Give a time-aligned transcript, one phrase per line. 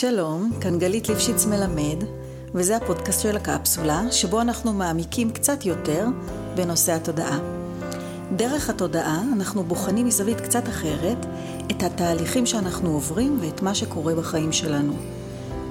[0.00, 2.04] שלום, כאן גלית ליפשיץ מלמד,
[2.54, 6.06] וזה הפודקאסט של הקפסולה, שבו אנחנו מעמיקים קצת יותר
[6.54, 7.38] בנושא התודעה.
[8.36, 11.26] דרך התודעה אנחנו בוחנים מזווית קצת אחרת
[11.70, 14.92] את התהליכים שאנחנו עוברים ואת מה שקורה בחיים שלנו.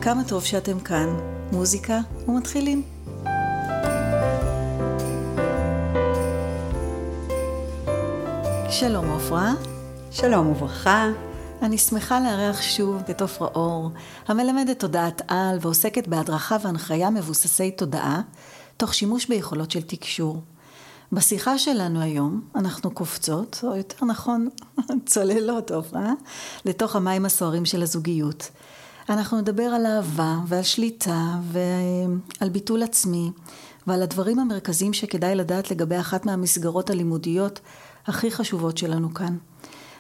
[0.01, 1.07] כמה טוב שאתם כאן,
[1.51, 2.83] מוזיקה ומתחילים.
[8.69, 9.53] שלום עופרה.
[10.11, 11.28] שלום וברכה.
[11.61, 13.89] אני שמחה לארח שוב את עופרה אור,
[14.27, 18.21] המלמדת תודעת על ועוסקת בהדרכה והנחיה מבוססי תודעה,
[18.77, 20.41] תוך שימוש ביכולות של תקשור.
[21.11, 24.49] בשיחה שלנו היום אנחנו קופצות, או יותר נכון,
[25.05, 26.13] צוללות עופרה,
[26.65, 28.49] לתוך המים הסוערים של הזוגיות.
[29.09, 33.31] אנחנו נדבר על אהבה ועל שליטה ועל ביטול עצמי
[33.87, 37.59] ועל הדברים המרכזיים שכדאי לדעת לגבי אחת מהמסגרות הלימודיות
[38.07, 39.37] הכי חשובות שלנו כאן.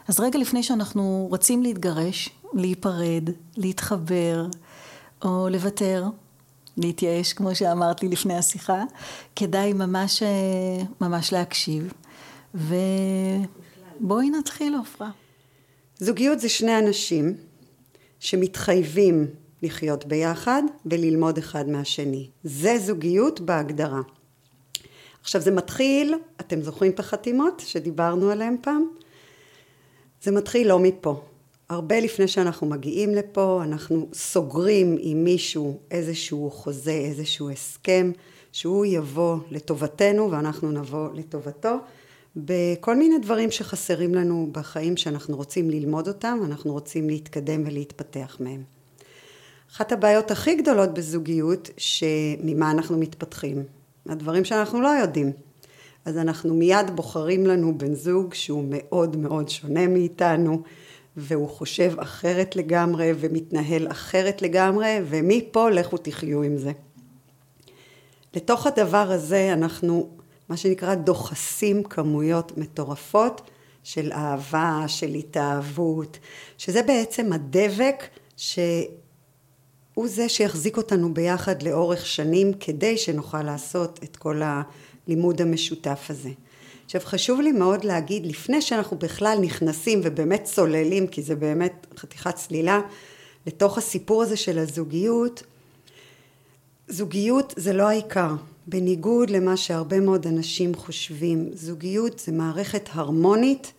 [0.09, 4.45] אז רגע לפני שאנחנו רוצים להתגרש, להיפרד, להתחבר,
[5.25, 6.05] או לוותר,
[6.77, 8.83] להתייאש, כמו שאמרת לי לפני השיחה,
[9.35, 10.23] כדאי ממש,
[11.01, 11.93] ממש להקשיב.
[12.53, 15.09] ובואי נתחיל, עופרה.
[15.97, 17.35] זוגיות זה שני אנשים
[18.19, 19.27] שמתחייבים
[19.63, 22.29] לחיות ביחד וללמוד אחד מהשני.
[22.43, 24.01] זה זוגיות בהגדרה.
[25.21, 28.99] עכשיו זה מתחיל, אתם זוכרים את החתימות שדיברנו עליהן פעם?
[30.23, 31.21] זה מתחיל לא מפה.
[31.69, 38.11] הרבה לפני שאנחנו מגיעים לפה, אנחנו סוגרים עם מישהו איזשהו חוזה, איזשהו הסכם,
[38.51, 41.75] שהוא יבוא לטובתנו ואנחנו נבוא לטובתו,
[42.35, 48.63] בכל מיני דברים שחסרים לנו בחיים שאנחנו רוצים ללמוד אותם, אנחנו רוצים להתקדם ולהתפתח מהם.
[49.71, 53.63] אחת הבעיות הכי גדולות בזוגיות, שממה אנחנו מתפתחים,
[54.09, 55.31] הדברים שאנחנו לא יודעים.
[56.05, 60.61] אז אנחנו מיד בוחרים לנו בן זוג שהוא מאוד מאוד שונה מאיתנו,
[61.17, 66.71] והוא חושב אחרת לגמרי ומתנהל אחרת לגמרי, ומפה לכו תחיו עם זה.
[68.35, 70.09] לתוך הדבר הזה אנחנו,
[70.49, 73.41] מה שנקרא, דוחסים כמויות מטורפות
[73.83, 76.19] של אהבה, של התאהבות,
[76.57, 78.03] שזה בעצם הדבק
[78.37, 78.87] שהוא
[80.05, 84.41] זה שיחזיק אותנו ביחד לאורך שנים כדי שנוכל לעשות את כל.
[85.09, 86.29] הלימוד המשותף הזה.
[86.85, 92.35] עכשיו חשוב לי מאוד להגיד, לפני שאנחנו בכלל נכנסים ובאמת צוללים, כי זה באמת חתיכת
[92.35, 92.81] צלילה,
[93.47, 95.43] לתוך הסיפור הזה של הזוגיות,
[96.87, 98.35] זוגיות זה לא העיקר.
[98.67, 103.73] בניגוד למה שהרבה מאוד אנשים חושבים, זוגיות זה מערכת הרמונית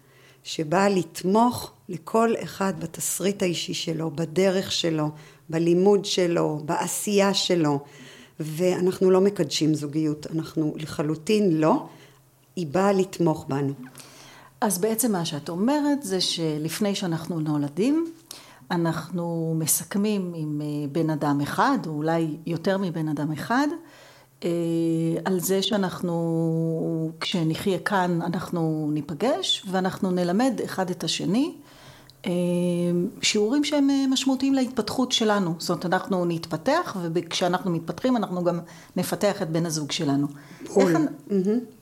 [0.45, 5.11] שבאה לתמוך לכל אחד בתסריט האישי שלו, בדרך שלו,
[5.51, 7.79] בלימוד שלו, בעשייה שלו.
[8.41, 11.87] ואנחנו לא מקדשים זוגיות, אנחנו לחלוטין לא,
[12.57, 13.73] היא באה לתמוך בנו.
[14.61, 18.13] אז בעצם מה שאת אומרת זה שלפני שאנחנו נולדים,
[18.71, 23.67] אנחנו מסכמים עם אה, בן אדם אחד, או אולי יותר מבן אדם אחד,
[24.45, 24.49] אה,
[25.25, 31.55] על זה שאנחנו, כשנחיה כאן, אנחנו ניפגש, ואנחנו נלמד אחד את השני.
[32.27, 32.33] אה,
[33.23, 35.55] שיעורים שהם אה, משמעותיים להתפתחות שלנו.
[35.59, 38.61] זאת אומרת, אנחנו נתפתח, וכשאנחנו מתפתחים אנחנו גם
[38.97, 40.27] נפתח את בן הזוג שלנו.
[40.75, 40.97] בול.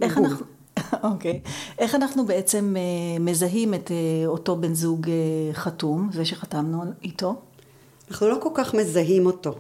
[0.01, 0.47] איך אנחנו...
[1.13, 1.41] אוקיי.
[1.79, 3.91] איך אנחנו בעצם אה, מזהים את
[4.27, 5.07] אותו בן זוג
[5.53, 7.35] חתום, זה שחתמנו איתו?
[8.11, 9.55] אנחנו לא כל כך מזהים אותו.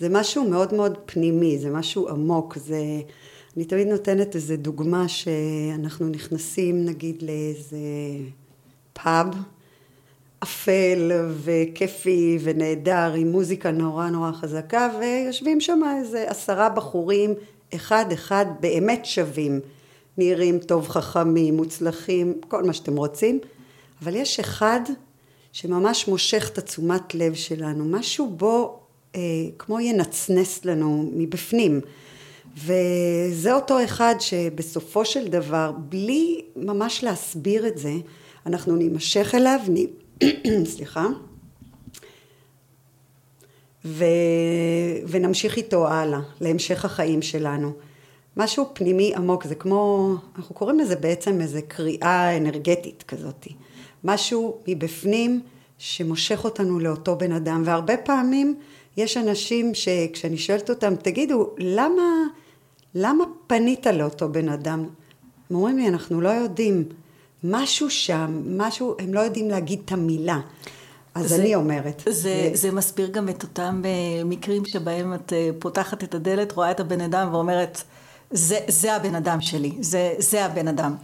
[0.00, 2.80] זה משהו מאוד מאוד פנימי, זה משהו עמוק, זה...
[3.56, 7.78] אני תמיד נותנת איזה דוגמה שאנחנו נכנסים נגיד לאיזה
[8.92, 9.26] פאב,
[10.44, 11.12] אפל
[11.44, 17.34] וכיפי ונהדר עם מוזיקה נורא נורא חזקה ויושבים שם איזה עשרה בחורים
[17.74, 19.60] אחד אחד באמת שווים.
[20.18, 23.38] נראים טוב חכמים מוצלחים כל מה שאתם רוצים.
[24.02, 24.80] אבל יש אחד
[25.52, 28.80] שממש מושך את התשומת לב שלנו משהו בו
[29.14, 29.20] אה,
[29.58, 31.80] כמו ינצנס לנו מבפנים.
[32.56, 37.92] וזה אותו אחד שבסופו של דבר בלי ממש להסביר את זה
[38.46, 39.60] אנחנו נימשך אליו
[40.74, 41.06] סליחה,
[43.84, 44.04] ו...
[45.08, 47.72] ונמשיך איתו הלאה, להמשך החיים שלנו.
[48.36, 53.46] משהו פנימי עמוק, זה כמו, אנחנו קוראים לזה בעצם איזה קריאה אנרגטית כזאת.
[54.04, 55.40] משהו מבפנים
[55.78, 58.54] שמושך אותנו לאותו בן אדם, והרבה פעמים
[58.96, 62.02] יש אנשים שכשאני שואלת אותם, תגידו, למה,
[62.94, 64.86] למה פנית לאותו בן אדם?
[65.50, 66.84] הם אומרים לי, אנחנו לא יודעים.
[67.44, 70.40] משהו שם, משהו, הם לא יודעים להגיד את המילה.
[71.14, 72.02] אז זה, אני אומרת.
[72.06, 76.52] זה, זה, זה מסביר גם את אותם אה, מקרים שבהם את אה, פותחת את הדלת,
[76.52, 77.82] רואה את הבן אדם ואומרת,
[78.30, 80.94] זה, זה הבן אדם שלי, זה, זה הבן אדם.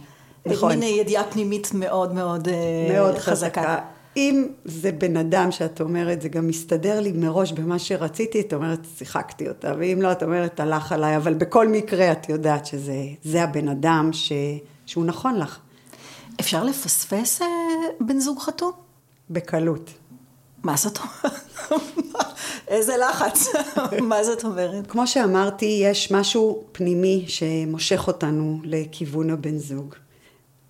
[0.45, 0.71] נכון.
[0.71, 2.53] מין ידיעה פנימית מאוד מאוד, אה,
[2.93, 3.61] מאוד חזקה.
[3.61, 3.79] חזקה.
[4.17, 8.79] אם זה בן אדם שאת אומרת, זה גם מסתדר לי מראש במה שרציתי, את אומרת,
[8.97, 13.67] שיחקתי אותה, ואם לא, את אומרת, הלך עליי, אבל בכל מקרה את יודעת שזה הבן
[13.67, 14.31] אדם ש,
[14.85, 15.59] שהוא נכון לך.
[16.39, 17.47] אפשר לפספס אה,
[17.99, 18.71] בן זוג חתום?
[19.29, 19.91] בקלות.
[20.63, 21.41] מה זאת אומרת?
[22.67, 23.47] איזה לחץ,
[24.09, 24.87] מה זאת אומרת?
[24.87, 29.95] כמו שאמרתי, יש משהו פנימי שמושך אותנו לכיוון הבן זוג.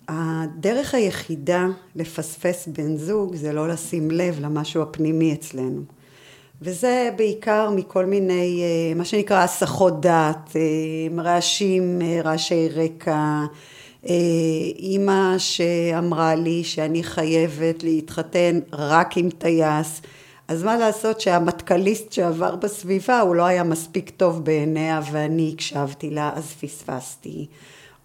[0.08, 1.66] הדרך היחידה
[1.96, 5.82] לפספס בן זוג זה לא לשים לב למשהו הפנימי אצלנו.
[6.62, 13.44] וזה בעיקר מכל מיני, אה, מה שנקרא הסחות דעת, אה, רעשים, רעשי רקע,
[14.78, 20.02] אימא שאמרה לי שאני חייבת להתחתן רק עם טייס,
[20.48, 26.30] אז מה לעשות שהמטכליסט שעבר בסביבה הוא לא היה מספיק טוב בעיניה ואני הקשבתי לה
[26.34, 27.46] אז פספסתי.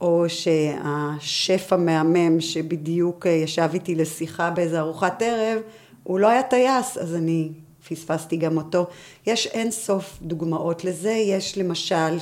[0.01, 5.61] או שהשף המהמם שבדיוק ישב איתי לשיחה באיזה ארוחת ערב,
[6.03, 7.49] הוא לא היה טייס, אז אני
[7.89, 8.85] פספסתי גם אותו.
[9.27, 12.19] יש אין סוף דוגמאות לזה, יש למשל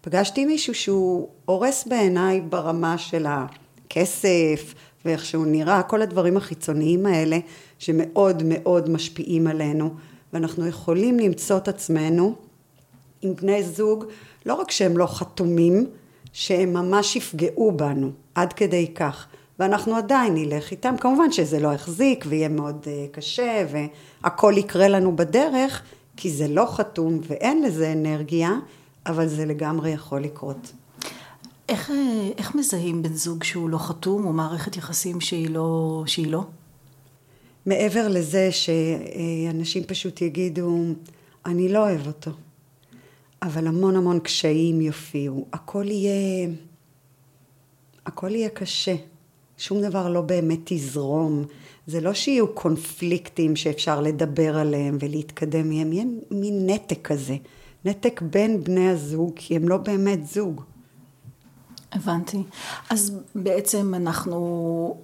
[0.00, 4.74] שפגשתי מישהו שהוא הורס בעיניי ברמה של הכסף
[5.04, 7.38] ואיך שהוא נראה, כל הדברים החיצוניים האלה
[7.78, 9.94] שמאוד מאוד משפיעים עלינו,
[10.32, 12.34] ואנחנו יכולים למצוא את עצמנו
[13.22, 14.04] עם בני זוג,
[14.46, 15.86] לא רק שהם לא חתומים,
[16.32, 19.26] שהם ממש יפגעו בנו, עד כדי כך.
[19.58, 20.94] ואנחנו עדיין נלך איתם.
[21.00, 23.66] כמובן שזה לא יחזיק ויהיה מאוד uh, קשה
[24.22, 25.82] והכל יקרה לנו בדרך,
[26.16, 28.50] כי זה לא חתום ואין לזה אנרגיה,
[29.10, 30.72] אבל זה לגמרי יכול לקרות.
[31.68, 36.26] איך, אה, איך מזהים בן זוג שהוא לא חתום או מערכת יחסים שהיא לא, שהיא
[36.26, 36.44] לא?
[37.66, 40.78] מעבר לזה שאנשים פשוט יגידו,
[41.46, 42.30] אני לא אוהב אותו.
[43.42, 45.46] אבל המון המון קשיים יופיעו.
[45.52, 46.48] הכל יהיה,
[48.06, 48.94] הכל יהיה קשה.
[49.58, 51.44] שום דבר לא באמת יזרום.
[51.86, 57.36] זה לא שיהיו קונפליקטים שאפשר לדבר עליהם ולהתקדם מהם, יהיה מין נתק כזה.
[57.84, 60.62] נתק בין בני הזוג, כי הם לא באמת זוג.
[61.92, 62.42] הבנתי.
[62.90, 64.96] אז בעצם אנחנו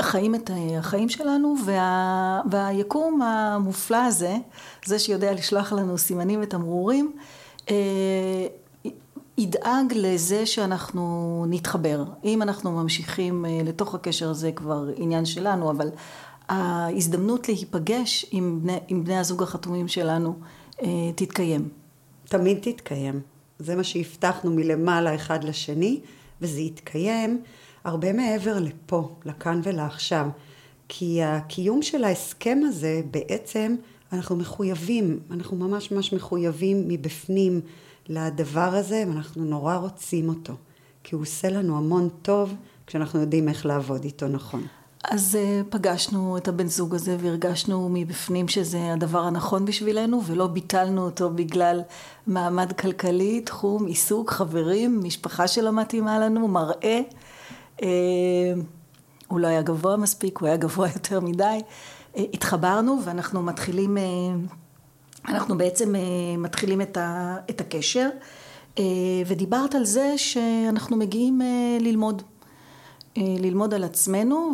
[0.00, 4.36] חיים את החיים שלנו, וה, והיקום המופלא הזה,
[4.84, 7.12] זה שיודע לשלוח לנו סימנים ותמרורים,
[7.70, 8.46] אה,
[9.38, 12.04] ידאג לזה שאנחנו נתחבר.
[12.24, 15.88] אם אנחנו ממשיכים אה, לתוך הקשר הזה כבר עניין שלנו, אבל
[16.48, 20.34] ההזדמנות להיפגש עם בני, עם בני הזוג החתומים שלנו
[20.82, 21.68] אה, תתקיים.
[22.30, 23.20] תמיד תתקיים.
[23.58, 26.00] זה מה שהבטחנו מלמעלה אחד לשני,
[26.40, 27.42] וזה יתקיים
[27.84, 30.28] הרבה מעבר לפה, לכאן ולעכשיו.
[30.88, 33.76] כי הקיום של ההסכם הזה בעצם
[34.12, 37.60] אנחנו מחויבים, אנחנו ממש ממש מחויבים מבפנים
[38.08, 40.54] לדבר הזה, ואנחנו נורא רוצים אותו,
[41.04, 42.54] כי הוא עושה לנו המון טוב
[42.86, 44.66] כשאנחנו יודעים איך לעבוד איתו נכון.
[45.04, 51.04] אז uh, פגשנו את הבן זוג הזה והרגשנו מבפנים שזה הדבר הנכון בשבילנו ולא ביטלנו
[51.04, 51.80] אותו בגלל
[52.26, 57.00] מעמד כלכלי, תחום, עיסוק, חברים, משפחה שלא מתאימה לנו, מראה.
[57.80, 57.82] Uh,
[59.28, 61.60] הוא לא היה גבוה מספיק, הוא היה גבוה יותר מדי.
[62.16, 64.02] התחברנו ואנחנו מתחילים, אה,
[65.28, 66.00] אנחנו בעצם אה,
[66.38, 68.08] מתחילים את, ה, את הקשר
[68.78, 68.84] אה,
[69.26, 71.40] ודיברת על זה שאנחנו מגיעים
[71.80, 72.22] ללמוד,
[73.20, 74.52] ללמוד על עצמנו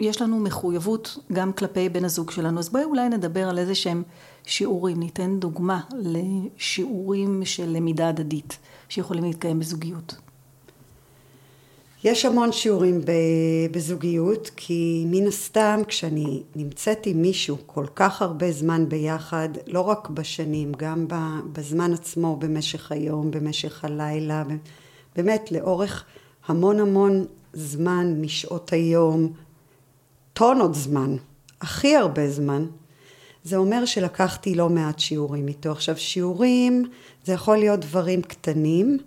[0.00, 2.58] ויש לנו מחויבות גם כלפי בן הזוג שלנו.
[2.58, 4.02] אז בואי אולי נדבר על איזה שהם
[4.44, 10.14] שיעורים, ניתן דוגמה לשיעורים של למידה הדדית שיכולים להתקיים בזוגיות.
[12.04, 13.00] יש המון שיעורים
[13.70, 20.08] בזוגיות, כי מן הסתם כשאני נמצאת עם מישהו כל כך הרבה זמן ביחד, לא רק
[20.08, 21.06] בשנים, גם
[21.52, 24.42] בזמן עצמו, במשך היום, במשך הלילה,
[25.16, 26.04] באמת לאורך
[26.46, 29.32] המון המון זמן משעות היום,
[30.32, 31.16] טונות זמן,
[31.60, 32.66] הכי הרבה זמן,
[33.44, 35.70] זה אומר שלקחתי לא מעט שיעורים איתו.
[35.70, 36.84] עכשיו שיעורים
[37.24, 38.98] זה יכול להיות דברים קטנים,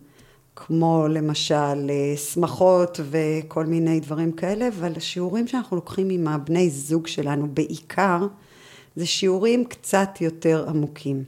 [0.56, 7.08] כמו למשל אה, שמחות וכל מיני דברים כאלה, אבל השיעורים שאנחנו לוקחים עם הבני זוג
[7.08, 8.27] שלנו בעיקר,
[8.96, 11.24] זה שיעורים קצת יותר עמוקים.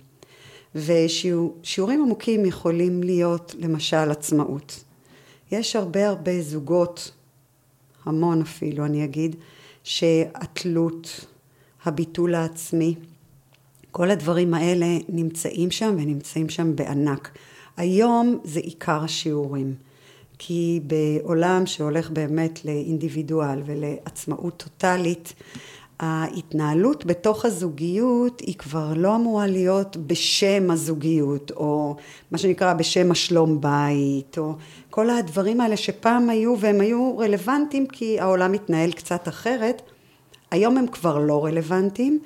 [0.76, 4.84] ושיעורים עמוקים יכולים להיות למשל עצמאות.
[5.52, 7.12] יש הרבה הרבה זוגות,
[8.06, 9.36] המון אפילו אני אגיד,
[9.84, 11.26] שהתלות,
[11.86, 12.96] הביטול העצמי,
[13.92, 17.38] כל הדברים האלה נמצאים שם ונמצאים שם בענק.
[17.78, 19.76] היום זה עיקר השיעורים,
[20.38, 25.34] כי בעולם שהולך באמת לאינדיבידואל ולעצמאות טוטאלית,
[26.00, 31.96] ההתנהלות בתוך הזוגיות היא כבר לא אמורה להיות בשם הזוגיות, או
[32.32, 34.54] מה שנקרא בשם השלום בית, או
[34.90, 39.82] כל הדברים האלה שפעם היו והם היו רלוונטיים כי העולם מתנהל קצת אחרת,
[40.52, 42.20] היום הם כבר לא רלוונטיים,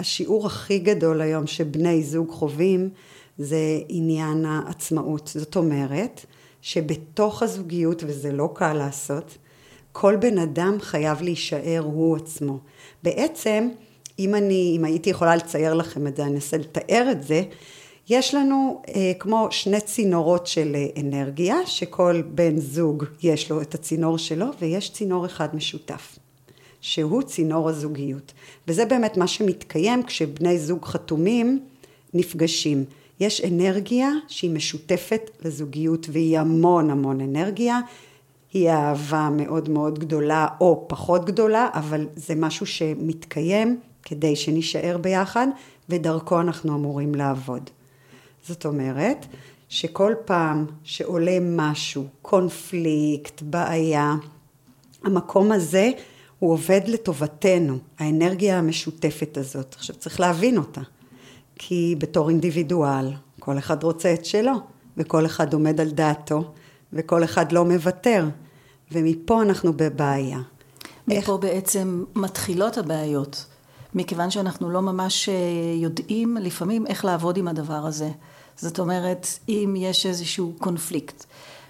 [0.00, 2.90] והשיעור הכי גדול היום שבני זוג חווים
[3.38, 5.30] זה עניין העצמאות.
[5.34, 6.26] זאת אומרת,
[6.62, 9.38] שבתוך הזוגיות, וזה לא קל לעשות,
[9.92, 12.58] כל בן אדם חייב להישאר הוא עצמו.
[13.02, 13.68] בעצם,
[14.18, 17.42] אם אני, אם הייתי יכולה לצייר לכם את זה, אני אנסה לתאר את זה,
[18.08, 23.74] יש לנו אה, כמו שני צינורות של אה, אנרגיה, שכל בן זוג יש לו את
[23.74, 26.18] הצינור שלו, ויש צינור אחד משותף,
[26.80, 28.32] שהוא צינור הזוגיות.
[28.68, 31.60] וזה באמת מה שמתקיים כשבני זוג חתומים
[32.14, 32.84] נפגשים.
[33.20, 37.80] יש אנרגיה שהיא משותפת לזוגיות, והיא המון המון אנרגיה.
[38.52, 45.46] היא אהבה מאוד מאוד גדולה או פחות גדולה, אבל זה משהו שמתקיים כדי שנישאר ביחד,
[45.88, 47.70] ודרכו אנחנו אמורים לעבוד.
[48.46, 49.26] זאת אומרת,
[49.68, 54.14] שכל פעם שעולה משהו, קונפליקט, בעיה,
[55.04, 55.90] המקום הזה
[56.38, 59.74] הוא עובד לטובתנו, האנרגיה המשותפת הזאת.
[59.74, 60.80] עכשיו צריך להבין אותה,
[61.54, 64.52] כי בתור אינדיבידואל, כל אחד רוצה את שלו,
[64.96, 66.52] וכל אחד עומד על דעתו,
[66.92, 68.28] וכל אחד לא מוותר,
[68.92, 70.38] ומפה אנחנו בבעיה.
[71.08, 71.30] מפה איך...
[71.40, 73.46] בעצם מתחילות הבעיות,
[73.94, 75.34] מכיוון שאנחנו לא ממש אה,
[75.74, 78.10] יודעים לפעמים איך לעבוד עם הדבר הזה.
[78.58, 81.24] זאת אומרת, אם יש איזשהו קונפליקט,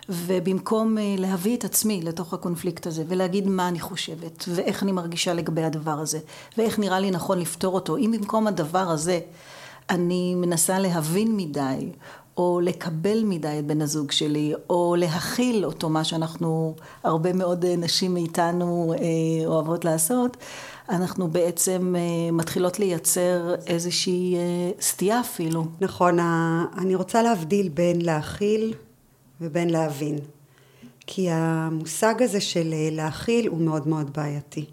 [0.09, 5.35] ובמקום אה, להביא את עצמי לתוך הקונפליקט הזה, ולהגיד מה אני חושבת, ואיך אני מרגישה
[5.35, 6.19] לגבי הדבר הזה,
[6.59, 9.21] ואיך נראה לי נכון לפתור אותו, אם במקום הדבר הזה
[9.91, 11.91] אני מנסה להבין מדי,
[12.37, 16.75] או לקבל מדי את בן הזוג שלי, או להכיל אותו, מה שאנחנו,
[17.05, 20.37] הרבה מאוד אה, נשים מאיתנו אה, אוהבות לעשות,
[20.89, 24.37] אנחנו בעצם אה, מתחילות לייצר איזושהי
[24.81, 25.65] סטייה אפילו.
[25.81, 26.19] נכון,
[26.79, 28.75] אני רוצה להבדיל בין להכיל
[29.41, 30.19] ובין להבין.
[31.07, 34.65] כי המושג הזה של להכיל הוא מאוד מאוד בעייתי.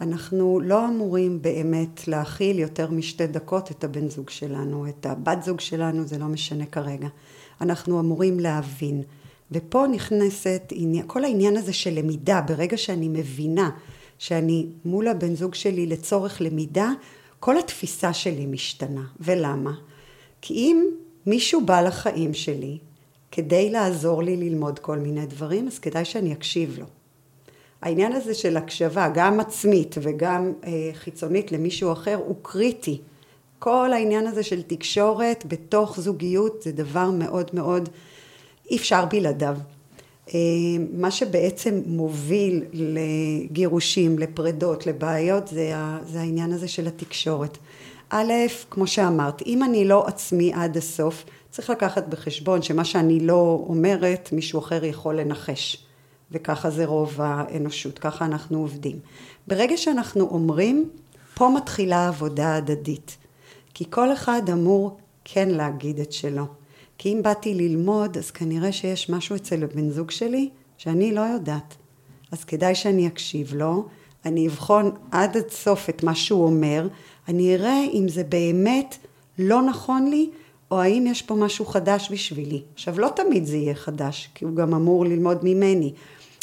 [0.00, 5.60] אנחנו לא אמורים באמת להכיל יותר משתי דקות את הבן זוג שלנו, את הבת זוג
[5.60, 7.08] שלנו, זה לא משנה כרגע.
[7.60, 9.02] אנחנו אמורים להבין.
[9.52, 10.72] ופה נכנסת
[11.06, 13.70] כל העניין הזה של למידה, ברגע שאני מבינה
[14.18, 16.90] שאני מול הבן זוג שלי לצורך למידה,
[17.40, 19.04] כל התפיסה שלי משתנה.
[19.20, 19.72] ולמה?
[20.40, 20.84] כי אם
[21.26, 22.78] מישהו בא לחיים שלי
[23.30, 26.86] כדי לעזור לי ללמוד כל מיני דברים, אז כדאי שאני אקשיב לו.
[27.82, 33.00] העניין הזה של הקשבה, גם עצמית וגם אה, חיצונית למישהו אחר, הוא קריטי.
[33.58, 37.88] כל העניין הזה של תקשורת בתוך זוגיות זה דבר מאוד מאוד,
[38.70, 39.56] אי אפשר בלעדיו.
[40.34, 40.40] אה,
[40.92, 45.72] מה שבעצם מוביל לגירושים, לפרדות, לבעיות, זה,
[46.06, 47.58] זה העניין הזה של התקשורת.
[48.10, 48.32] א',
[48.70, 54.28] כמו שאמרת, אם אני לא עצמי עד הסוף, צריך לקחת בחשבון שמה שאני לא אומרת,
[54.32, 55.84] מישהו אחר יכול לנחש.
[56.32, 58.98] וככה זה רוב האנושות, ככה אנחנו עובדים.
[59.46, 60.90] ברגע שאנחנו אומרים,
[61.34, 63.16] פה מתחילה עבודה הדדית.
[63.74, 66.57] כי כל אחד אמור כן להגיד את שלו.
[66.98, 71.74] כי אם באתי ללמוד, אז כנראה שיש משהו אצל הבן זוג שלי שאני לא יודעת.
[72.32, 73.84] אז כדאי שאני אקשיב לו,
[74.24, 76.88] אני אבחון עד עד סוף את מה שהוא אומר,
[77.28, 78.96] אני אראה אם זה באמת
[79.38, 80.30] לא נכון לי,
[80.70, 82.62] או האם יש פה משהו חדש בשבילי.
[82.74, 85.92] עכשיו, לא תמיד זה יהיה חדש, כי הוא גם אמור ללמוד ממני,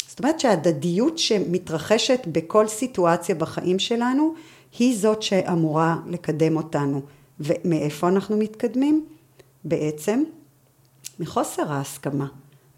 [0.08, 4.34] זאת אומרת שההדדיות שמתרחשת בכל סיטואציה בחיים שלנו,
[4.78, 7.00] היא זאת שאמורה לקדם אותנו.
[7.40, 9.06] ומאיפה אנחנו מתקדמים?
[9.64, 10.22] בעצם
[11.20, 12.26] מחוסר ההסכמה,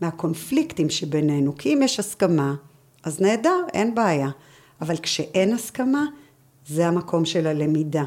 [0.00, 1.56] מהקונפליקטים שבינינו.
[1.58, 2.54] כי אם יש הסכמה,
[3.04, 4.28] אז נהדר, אין בעיה.
[4.80, 6.04] אבל כשאין הסכמה,
[6.66, 8.04] זה המקום של הלמידה.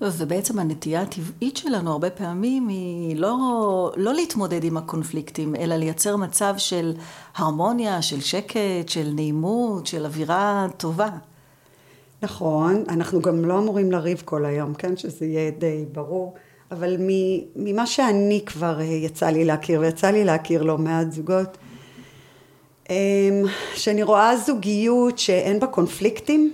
[0.00, 6.54] ובעצם הנטייה הטבעית שלנו הרבה פעמים היא לא, לא להתמודד עם הקונפליקטים, אלא לייצר מצב
[6.58, 6.92] של
[7.36, 11.10] הרמוניה, של שקט, של נעימות, של אווירה טובה.
[12.22, 14.96] נכון, אנחנו גם לא אמורים לריב כל היום, כן?
[14.96, 16.34] שזה יהיה די ברור.
[16.70, 16.96] אבל
[17.56, 21.58] ממה שאני כבר אה, יצא לי להכיר, ויצא לי להכיר לא מעט זוגות,
[22.90, 22.94] אמ,
[23.74, 26.52] שאני רואה זוגיות שאין בה קונפליקטים,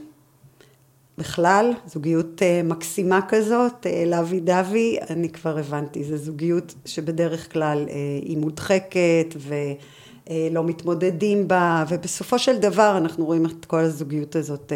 [1.19, 7.87] בכלל, זוגיות אה, מקסימה כזאת, אה, לאבי דווי, אני כבר הבנתי, זו זוגיות שבדרך כלל
[8.23, 14.73] היא מודחקת ולא מתמודדים בה, ובסופו של דבר אנחנו רואים את כל הזוגיות הזאת,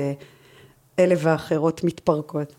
[0.98, 2.54] אלה ואחרות מתפרקות.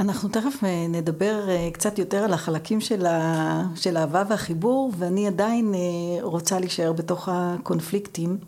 [0.00, 3.62] אנחנו תכף נדבר קצת יותר על החלקים של, ה...
[3.74, 5.74] של האהבה והחיבור, ואני עדיין
[6.22, 8.38] רוצה להישאר בתוך הקונפליקטים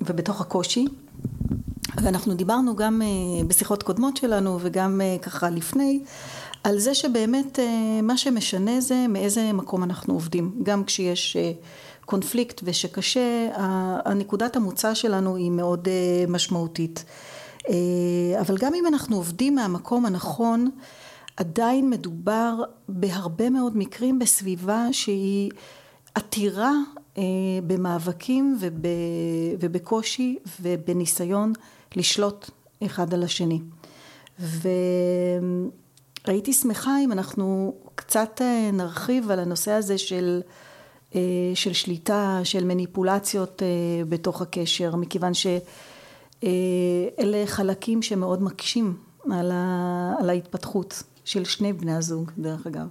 [0.00, 0.86] ובתוך הקושי.
[2.02, 6.00] ואנחנו דיברנו גם אה, בשיחות קודמות שלנו וגם אה, ככה לפני
[6.64, 11.36] על זה שבאמת אה, מה שמשנה זה מאיזה מקום אנחנו עובדים גם כשיש
[12.04, 13.48] קונפליקט ושקשה,
[14.04, 17.04] הנקודת המוצא שלנו היא מאוד אה, משמעותית.
[17.68, 20.70] אה, אבל גם אם אנחנו עובדים מהמקום הנכון,
[21.36, 25.50] עדיין מדובר בהרבה מאוד מקרים בסביבה שהיא
[26.14, 26.72] עתירה
[27.18, 27.22] אה,
[27.66, 28.72] במאבקים וב,
[29.60, 31.52] ובקושי ובניסיון
[31.96, 32.50] לשלוט
[32.86, 33.60] אחד על השני.
[34.38, 35.72] והייתי
[36.52, 40.40] שמחה אם אנחנו קצת אה, נרחיב על הנושא הזה של,
[41.54, 43.62] של שליטה, של מניפולציות
[44.08, 45.32] בתוך הקשר, מכיוון
[46.40, 48.96] שאלה חלקים שמאוד מקשים
[49.30, 52.86] על, ה, על ההתפתחות של שני בני הזוג, דרך אגב.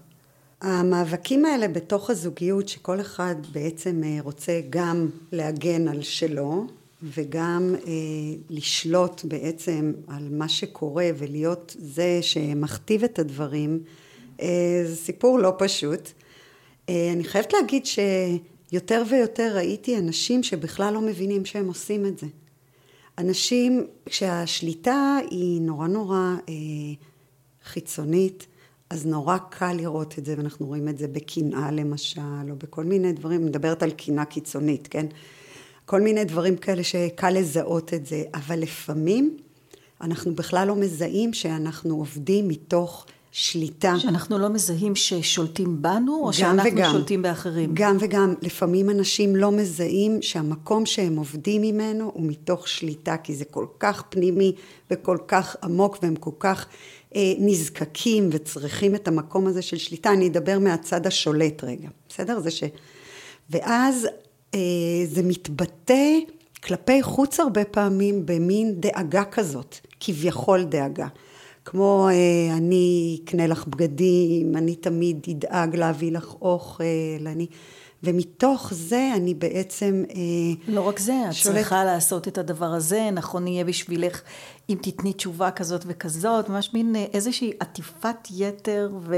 [0.62, 6.68] המאבקים האלה בתוך הזוגיות, שכל אחד בעצם אה, רוצה גם להגן על שלו,
[7.04, 7.92] וגם אה,
[8.50, 13.80] לשלוט בעצם על מה שקורה ולהיות זה שמכתיב את הדברים,
[14.42, 16.10] אה, זה סיפור לא פשוט.
[16.90, 22.28] אה, אני חייבת להגיד שיותר ויותר ראיתי אנשים שבכלל לא מבינים שהם עושים את זה.
[23.18, 26.54] אנשים שהשליטה היא נורא נורא אה,
[27.64, 28.48] חיצונית,
[28.90, 33.14] אז נורא קל לראות את זה, ואנחנו רואים את זה בקנאה למשל, או בכל מיני
[33.14, 35.06] דברים, מדברת על קנאה קיצונית, כן?
[35.86, 39.38] כל מיני דברים כאלה שקל לזהות את זה, אבל לפעמים
[40.02, 43.06] אנחנו בכלל לא מזהים שאנחנו עובדים מתוך
[43.36, 44.00] שליטה.
[44.00, 47.70] שאנחנו לא מזהים ששולטים בנו, או שאנחנו וגם, שולטים באחרים?
[47.74, 48.34] גם וגם.
[48.42, 54.04] לפעמים אנשים לא מזהים שהמקום שהם עובדים ממנו הוא מתוך שליטה, כי זה כל כך
[54.10, 54.56] פנימי
[54.92, 56.66] וכל כך עמוק, והם כל כך
[57.16, 60.14] אה, נזקקים וצריכים את המקום הזה של שליטה.
[60.14, 62.40] אני אדבר מהצד השולט רגע, בסדר?
[62.40, 62.64] זה ש...
[63.50, 64.08] ואז
[64.56, 64.60] אה,
[65.06, 66.18] זה מתבטא
[66.64, 71.08] כלפי חוץ הרבה פעמים במין דאגה כזאת, כביכול דאגה.
[71.66, 76.84] כמו אה, אני אקנה לך בגדים, אני תמיד אדאג להביא לך אוכל,
[77.26, 77.48] אני...
[78.04, 81.56] ומתוך זה אני בעצם אה, לא רק זה, את שולט...
[81.56, 84.22] צריכה לעשות את הדבר הזה, נכון יהיה בשבילך
[84.70, 89.16] אם תתני תשובה כזאת וכזאת, ממש מין אה, איזושהי עטיפת יתר ו...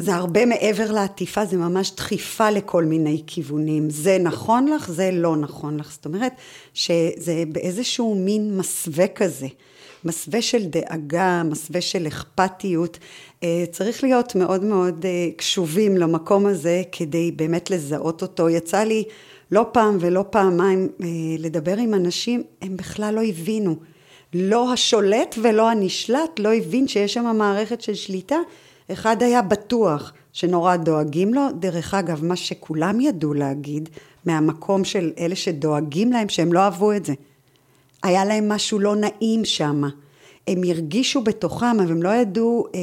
[0.00, 3.90] זה הרבה מעבר לעטיפה, זה ממש דחיפה לכל מיני כיוונים.
[3.90, 5.92] זה נכון לך, זה לא נכון לך.
[5.92, 6.32] זאת אומרת
[6.74, 9.46] שזה באיזשהו מין מסווה כזה.
[10.04, 12.98] מסווה של דאגה, מסווה של אכפתיות,
[13.42, 18.48] אה, צריך להיות מאוד מאוד אה, קשובים למקום הזה כדי באמת לזהות אותו.
[18.48, 19.04] יצא לי
[19.50, 21.06] לא פעם ולא פעמיים אה,
[21.38, 23.76] לדבר עם אנשים, הם בכלל לא הבינו.
[24.34, 28.36] לא השולט ולא הנשלט לא הבין שיש שם מערכת של שליטה.
[28.92, 31.42] אחד היה בטוח שנורא דואגים לו.
[31.58, 33.88] דרך אגב, מה שכולם ידעו להגיד
[34.24, 37.14] מהמקום של אלה שדואגים להם, שהם לא אהבו את זה.
[38.02, 39.82] היה להם משהו לא נעים שם.
[40.48, 42.80] הם הרגישו בתוכם, אבל הם לא ידעו אה,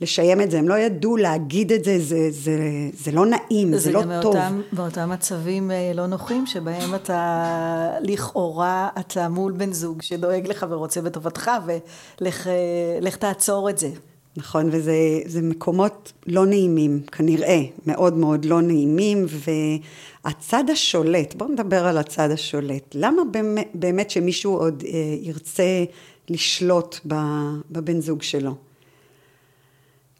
[0.00, 2.58] לשיים את זה, הם לא ידעו להגיד את זה, זה, זה,
[2.92, 4.32] זה לא נעים, זה, זה לא טוב.
[4.32, 10.48] זה גם באותם מצבים אה, לא נוחים, שבהם אתה, לכאורה, אתה מול בן זוג שדואג
[10.48, 11.50] לך ורוצה בטובתך,
[12.20, 13.88] ולך אה, תעצור את זה.
[14.36, 19.26] נכון, וזה מקומות לא נעימים, כנראה, מאוד מאוד לא נעימים,
[20.24, 22.94] והצד השולט, בואו נדבר על הצד השולט.
[22.94, 25.84] למה באמת, באמת שמישהו עוד אה, ירצה
[26.28, 27.00] לשלוט
[27.70, 28.54] בבן זוג שלו?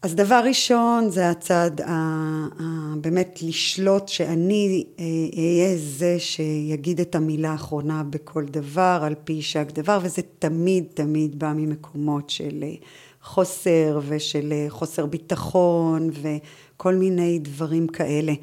[0.01, 5.05] אז דבר ראשון זה הצד ה, ה, באמת לשלוט שאני אה,
[5.37, 11.39] אהיה זה שיגיד את המילה האחרונה בכל דבר על פי שק דבר וזה תמיד תמיד
[11.39, 12.73] בא ממקומות של אה,
[13.25, 18.33] חוסר ושל אה, חוסר ביטחון וכל מיני דברים כאלה.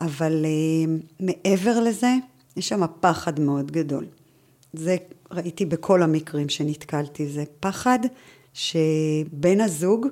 [0.00, 2.14] אבל אה, מעבר לזה,
[2.56, 4.06] יש שם פחד מאוד גדול.
[4.72, 4.96] זה
[5.30, 7.98] ראיתי בכל המקרים שנתקלתי, זה פחד
[8.52, 10.06] שבן הזוג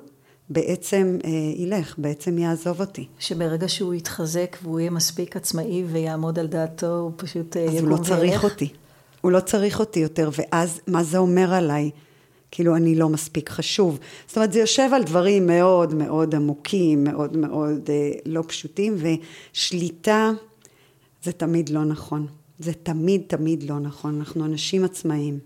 [0.49, 3.07] בעצם אה, ילך, בעצם יעזוב אותי.
[3.19, 7.77] שברגע שהוא יתחזק והוא יהיה מספיק עצמאי ויעמוד על דעתו, הוא פשוט יקום וילך?
[7.77, 8.69] אז הוא לא צריך אותי.
[9.21, 11.91] הוא לא צריך אותי יותר, ואז מה זה אומר עליי?
[12.51, 13.99] כאילו אני לא מספיק חשוב.
[14.27, 18.95] זאת אומרת, זה יושב על דברים מאוד מאוד עמוקים, מאוד מאוד אה, לא פשוטים,
[19.53, 20.31] ושליטה
[21.23, 22.27] זה תמיד לא נכון.
[22.59, 25.39] זה תמיד תמיד לא נכון, אנחנו אנשים עצמאיים.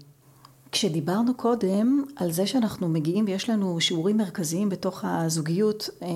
[0.72, 6.08] כשדיברנו קודם על זה שאנחנו מגיעים ויש לנו שיעורים מרכזיים בתוך הזוגיות, אה,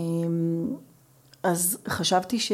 [1.44, 2.52] אז חשבתי ש...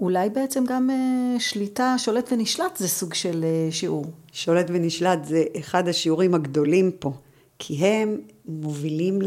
[0.00, 4.06] אולי בעצם גם אה, שליטה, שולט ונשלט זה סוג של אה, שיעור.
[4.38, 7.12] שולט ונשלט זה אחד השיעורים הגדולים פה,
[7.58, 9.18] כי הם מובילים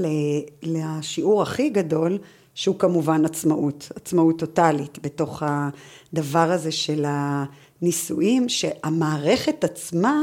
[0.63, 2.17] לשיעור הכי גדול,
[2.55, 10.21] שהוא כמובן עצמאות, עצמאות טוטאלית בתוך הדבר הזה של הנישואים, שהמערכת עצמה,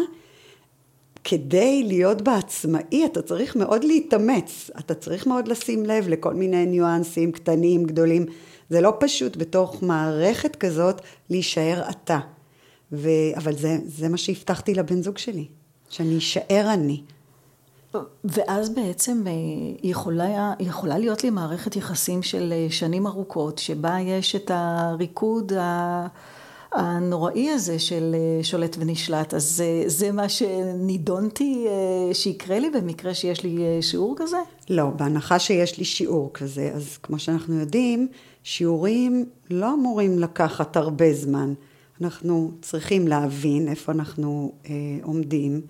[1.24, 7.33] כדי להיות בעצמאי, אתה צריך מאוד להתאמץ, אתה צריך מאוד לשים לב לכל מיני ניואנסים
[7.33, 8.27] קטנים, גדולים.
[8.70, 12.38] זה לא פשוט בתוך מערכת כזאת להישאר אתה.
[12.92, 13.09] ו...
[13.37, 15.46] אבל זה, זה מה שהבטחתי לבן זוג שלי,
[15.88, 17.03] שאני אשאר אני.
[18.24, 19.33] ואז בעצם אה,
[19.83, 25.53] יכולה, יכולה להיות לי מערכת יחסים של אה, שנים ארוכות, שבה יש את הריקוד
[26.72, 29.35] הנוראי הזה של אה, שולט ונשלט.
[29.35, 31.66] אז זה, זה מה שנידונתי
[32.12, 34.38] שיקרה לי במקרה שיש לי שיעור כזה?
[34.70, 38.09] לא, בהנחה שיש לי שיעור כזה, אז כמו שאנחנו יודעים,
[38.42, 41.55] שיעורים לא אמורים לקחת הרבה זמן.
[42.01, 45.61] אנחנו צריכים להבין איפה אנחנו אה, עומדים.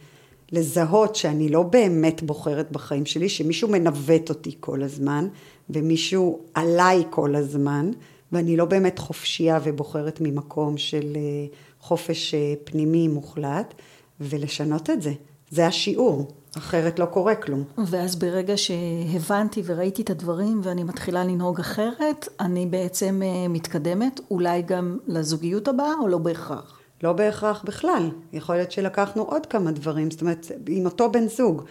[0.52, 5.28] לזהות שאני לא באמת בוחרת בחיים שלי, שמישהו מנווט אותי כל הזמן,
[5.70, 7.90] ומישהו עליי כל הזמן,
[8.32, 11.46] ואני לא באמת חופשייה ובוחרת ממקום של אה,
[11.80, 13.74] חופש אה, פנימי מוחלט,
[14.20, 15.12] ולשנות את זה.
[15.50, 17.64] זה השיעור, אחרת לא קורה כלום.
[17.86, 24.62] ואז ברגע שהבנתי וראיתי את הדברים ואני מתחילה לנהוג אחרת, אני בעצם אה, מתקדמת, אולי
[24.62, 26.78] גם לזוגיות הבאה או לא בהכרח?
[27.02, 31.62] לא בהכרח בכלל, יכול להיות שלקחנו עוד כמה דברים, זאת אומרת, עם אותו בן זוג.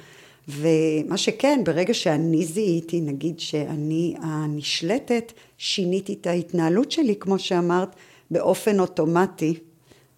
[0.48, 7.96] ומה שכן, ברגע שאני זיהיתי, נגיד שאני הנשלטת, שיניתי את ההתנהלות שלי, כמו שאמרת,
[8.32, 9.60] באופן אוטומטי,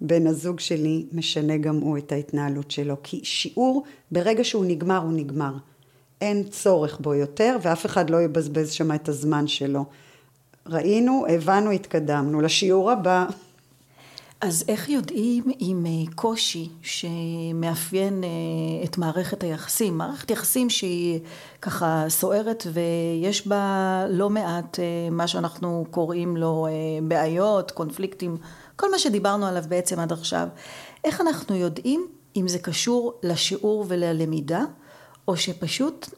[0.01, 2.95] בן הזוג שלי משנה גם הוא את ההתנהלות שלו.
[3.03, 5.53] כי שיעור, ברגע שהוא נגמר, הוא נגמר.
[6.21, 9.85] אין צורך בו יותר, ואף אחד לא יבזבז שם את הזמן שלו.
[10.65, 12.41] ראינו, הבנו, התקדמנו.
[12.41, 13.25] לשיעור הבא...
[14.41, 18.29] אז איך יודעים אם אה, קושי שמאפיין אה,
[18.83, 21.19] את מערכת היחסים, מערכת יחסים שהיא
[21.61, 26.67] ככה סוערת ויש בה לא מעט אה, מה שאנחנו קוראים לו
[27.03, 28.37] בעיות, קונפליקטים,
[28.79, 30.47] כל מה שדיברנו עליו בעצם עד עכשיו,
[31.03, 34.63] איך אנחנו יודעים אם זה קשור לשיעור וללמידה,
[35.27, 36.09] או שפשוט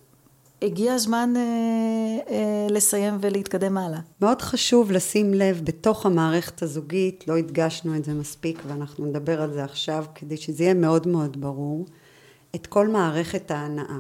[0.62, 1.42] הגיע הזמן אה,
[2.30, 4.00] אה, לסיים ולהתקדם הלאה.
[4.22, 9.54] מאוד חשוב לשים לב בתוך המערכת הזוגית, לא הדגשנו את זה מספיק ואנחנו נדבר על
[9.54, 11.86] זה עכשיו כדי שזה יהיה מאוד מאוד ברור,
[12.56, 14.00] את כל מערכת ההנאה.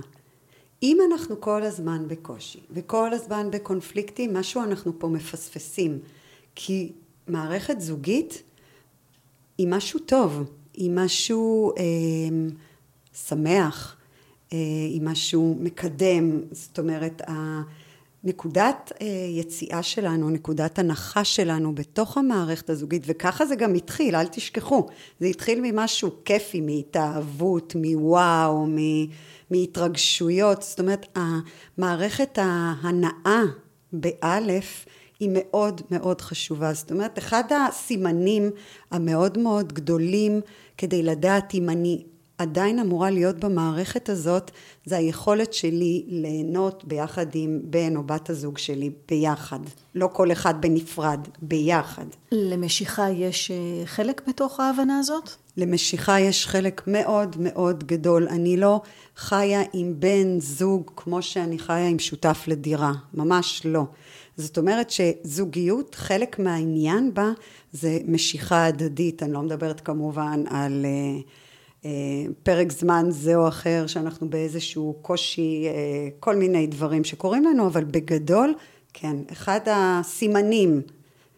[0.83, 5.99] אם אנחנו כל הזמן בקושי וכל הזמן בקונפליקטים, משהו אנחנו פה מפספסים.
[6.55, 6.91] כי
[7.27, 8.43] מערכת זוגית
[9.61, 10.43] היא משהו טוב,
[10.73, 11.83] היא משהו אה,
[13.27, 13.95] שמח,
[14.53, 14.57] אה,
[14.89, 17.21] היא משהו מקדם, זאת אומרת,
[18.23, 24.27] נקודת אה, יציאה שלנו, נקודת הנחה שלנו בתוך המערכת הזוגית, וככה זה גם התחיל, אל
[24.27, 24.87] תשכחו,
[25.19, 28.67] זה התחיל ממשהו כיפי, מהתאהבות, מוואו,
[29.51, 33.41] מהתרגשויות, זאת אומרת, המערכת ההנאה
[33.93, 34.85] באלף
[35.21, 36.73] היא מאוד מאוד חשובה.
[36.73, 38.49] זאת אומרת, אחד הסימנים
[38.91, 40.41] המאוד מאוד גדולים
[40.77, 42.03] כדי לדעת אם אני
[42.37, 44.51] עדיין אמורה להיות במערכת הזאת,
[44.85, 49.59] זה היכולת שלי ליהנות ביחד עם בן או בת הזוג שלי ביחד.
[49.95, 52.05] לא כל אחד בנפרד, ביחד.
[52.31, 55.29] למשיכה יש אה, חלק בתוך ההבנה הזאת?
[55.57, 58.27] למשיכה יש חלק מאוד מאוד גדול.
[58.27, 58.81] אני לא
[59.15, 62.93] חיה עם בן זוג כמו שאני חיה עם שותף לדירה.
[63.13, 63.83] ממש לא.
[64.37, 67.31] זאת אומרת שזוגיות, חלק מהעניין בה
[67.71, 69.23] זה משיכה הדדית.
[69.23, 70.85] אני לא מדברת כמובן על...
[70.85, 71.29] Uh,
[71.85, 77.67] אה, פרק זמן זה או אחר, שאנחנו באיזשהו קושי, אה, כל מיני דברים שקורים לנו,
[77.67, 78.53] אבל בגדול,
[78.93, 80.81] כן, אחד הסימנים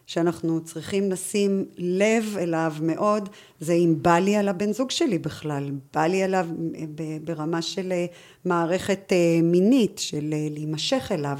[0.06, 3.28] שאנחנו צריכים לשים לב אליו מאוד,
[3.60, 7.92] זה אם בא לי על הבן זוג שלי בכלל, בא לי עליו אה, ברמה של
[8.44, 11.38] מערכת מינית, של להימשך אליו.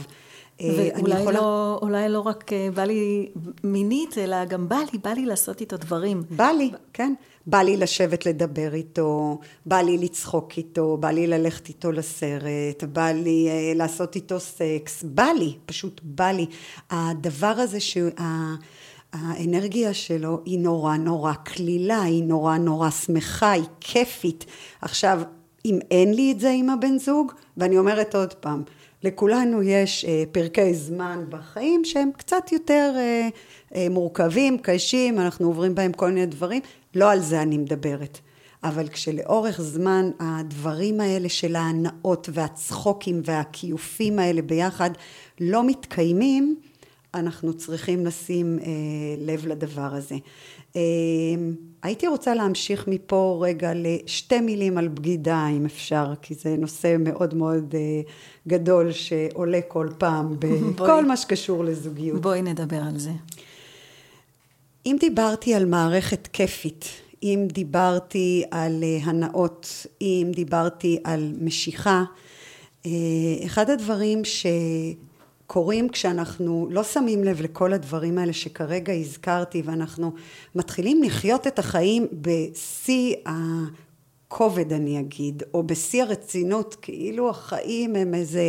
[0.60, 1.40] ואולי יכולה...
[1.40, 3.28] לא, אולי לא רק בא לי
[3.64, 6.22] מינית, אלא גם בא לי, בא לי לעשות איתו דברים.
[6.30, 7.14] בא לי, כן.
[7.46, 13.10] בא לי לשבת לדבר איתו, בא לי לצחוק איתו, בא לי ללכת איתו לסרט, בא
[13.10, 16.46] לי uh, לעשות איתו סקס, בא לי, פשוט בא לי.
[16.90, 18.08] הדבר הזה שה...
[19.92, 24.44] שלו היא נורא נורא קלילה, היא נורא נורא שמחה, היא כיפית.
[24.80, 25.22] עכשיו,
[25.64, 28.62] אם אין לי את זה עם הבן זוג, ואני אומרת עוד פעם,
[29.02, 33.28] לכולנו יש אה, פרקי זמן בחיים שהם קצת יותר אה,
[33.74, 36.62] אה, מורכבים, קשים, אנחנו עוברים בהם כל מיני דברים,
[36.94, 38.18] לא על זה אני מדברת.
[38.64, 44.90] אבל כשלאורך זמן הדברים האלה של ההנאות והצחוקים והכיופים האלה ביחד
[45.40, 46.56] לא מתקיימים,
[47.14, 48.66] אנחנו צריכים לשים אה,
[49.18, 50.16] לב לדבר הזה.
[50.76, 50.80] אה,
[51.82, 57.34] הייתי רוצה להמשיך מפה רגע לשתי מילים על בגידה, אם אפשר, כי זה נושא מאוד
[57.34, 58.00] מאוד אה,
[58.48, 62.20] גדול שעולה כל פעם בכל מה שקשור לזוגיות.
[62.20, 63.10] בואי נדבר על זה.
[64.86, 66.84] אם דיברתי על מערכת כיפית,
[67.22, 72.04] אם דיברתי על אה, הנאות, אם דיברתי על משיכה,
[72.86, 72.90] אה,
[73.44, 74.24] אחד הדברים
[75.46, 80.12] קורים כשאנחנו לא שמים לב לכל הדברים האלה שכרגע הזכרתי ואנחנו
[80.54, 88.42] מתחילים לחיות את החיים בשיא הכובד אני אגיד, או בשיא הרצינות, כאילו החיים הם איזה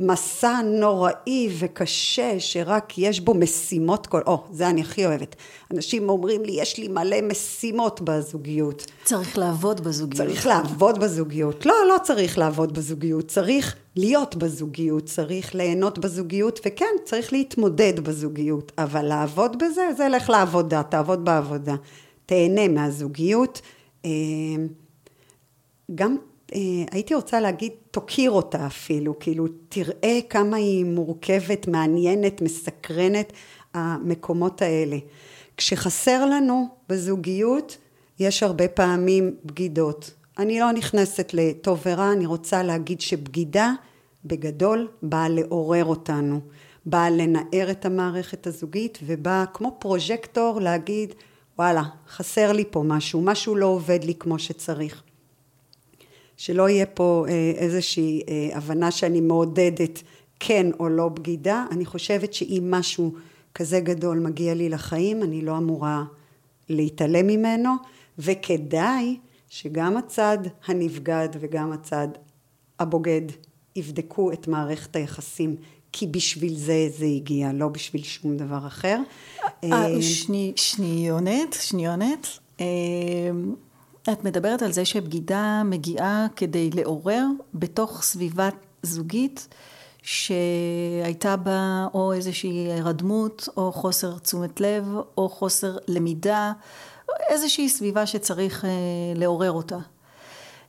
[0.00, 4.20] מסע נוראי וקשה שרק יש בו משימות כל...
[4.26, 5.36] או, זה אני הכי אוהבת.
[5.74, 8.86] אנשים אומרים לי, יש לי מלא משימות בזוגיות.
[9.04, 10.28] צריך לעבוד בזוגיות.
[10.28, 11.66] צריך לעבוד בזוגיות.
[11.66, 13.28] לא, לא צריך לעבוד בזוגיות.
[13.28, 15.04] צריך להיות בזוגיות.
[15.04, 18.72] צריך ליהנות בזוגיות, וכן, צריך להתמודד בזוגיות.
[18.78, 21.74] אבל לעבוד בזה, זה לך לעבודה, תעבוד בעבודה.
[22.26, 23.60] תהנה מהזוגיות.
[24.04, 24.10] אה,
[25.94, 26.16] גם
[26.90, 33.32] הייתי רוצה להגיד, תוקיר אותה אפילו, כאילו, תראה כמה היא מורכבת, מעניינת, מסקרנת,
[33.74, 34.96] המקומות האלה.
[35.56, 37.78] כשחסר לנו בזוגיות,
[38.18, 40.10] יש הרבה פעמים בגידות.
[40.38, 43.72] אני לא נכנסת לטוב ורע, אני רוצה להגיד שבגידה,
[44.24, 46.40] בגדול, באה לעורר אותנו.
[46.86, 51.14] באה לנער את המערכת הזוגית, ובאה כמו פרוז'קטור להגיד,
[51.58, 55.02] וואלה, חסר לי פה משהו, משהו לא עובד לי כמו שצריך.
[56.40, 60.02] שלא יהיה פה אה, איזושהי אה, הבנה שאני מעודדת
[60.40, 63.14] כן או לא בגידה, אני חושבת שאם משהו
[63.54, 66.04] כזה גדול מגיע לי לחיים, אני לא אמורה
[66.68, 67.70] להתעלם ממנו,
[68.18, 69.16] וכדאי
[69.48, 72.08] שגם הצד הנבגד וגם הצד
[72.78, 73.22] הבוגד
[73.76, 75.56] יבדקו את מערכת היחסים,
[75.92, 78.98] כי בשביל זה זה הגיע, לא בשביל שום דבר אחר.
[79.64, 82.26] אה, שני, שניונת, שניונת.
[84.12, 88.48] את מדברת על זה שבגידה מגיעה כדי לעורר בתוך סביבה
[88.82, 89.48] זוגית
[90.02, 94.84] שהייתה בה או איזושהי הרדמות או חוסר תשומת לב
[95.16, 96.52] או חוסר למידה,
[97.28, 98.70] איזושהי סביבה שצריך אה,
[99.16, 99.78] לעורר אותה.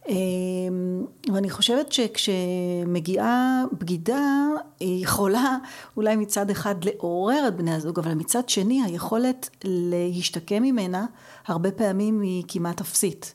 [0.09, 4.47] אמ, ואני חושבת שכשמגיעה בגידה
[4.79, 5.57] היא יכולה
[5.97, 11.05] אולי מצד אחד לעורר את בני הזוג אבל מצד שני היכולת להשתקם ממנה
[11.47, 13.33] הרבה פעמים היא כמעט אפסית.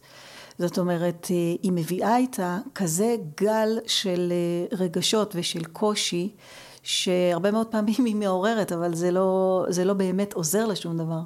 [0.58, 1.26] זאת אומרת
[1.62, 4.32] היא מביאה איתה כזה גל של
[4.72, 6.34] רגשות ושל קושי
[6.82, 11.20] שהרבה מאוד פעמים היא מעוררת אבל זה לא, זה לא באמת עוזר לשום דבר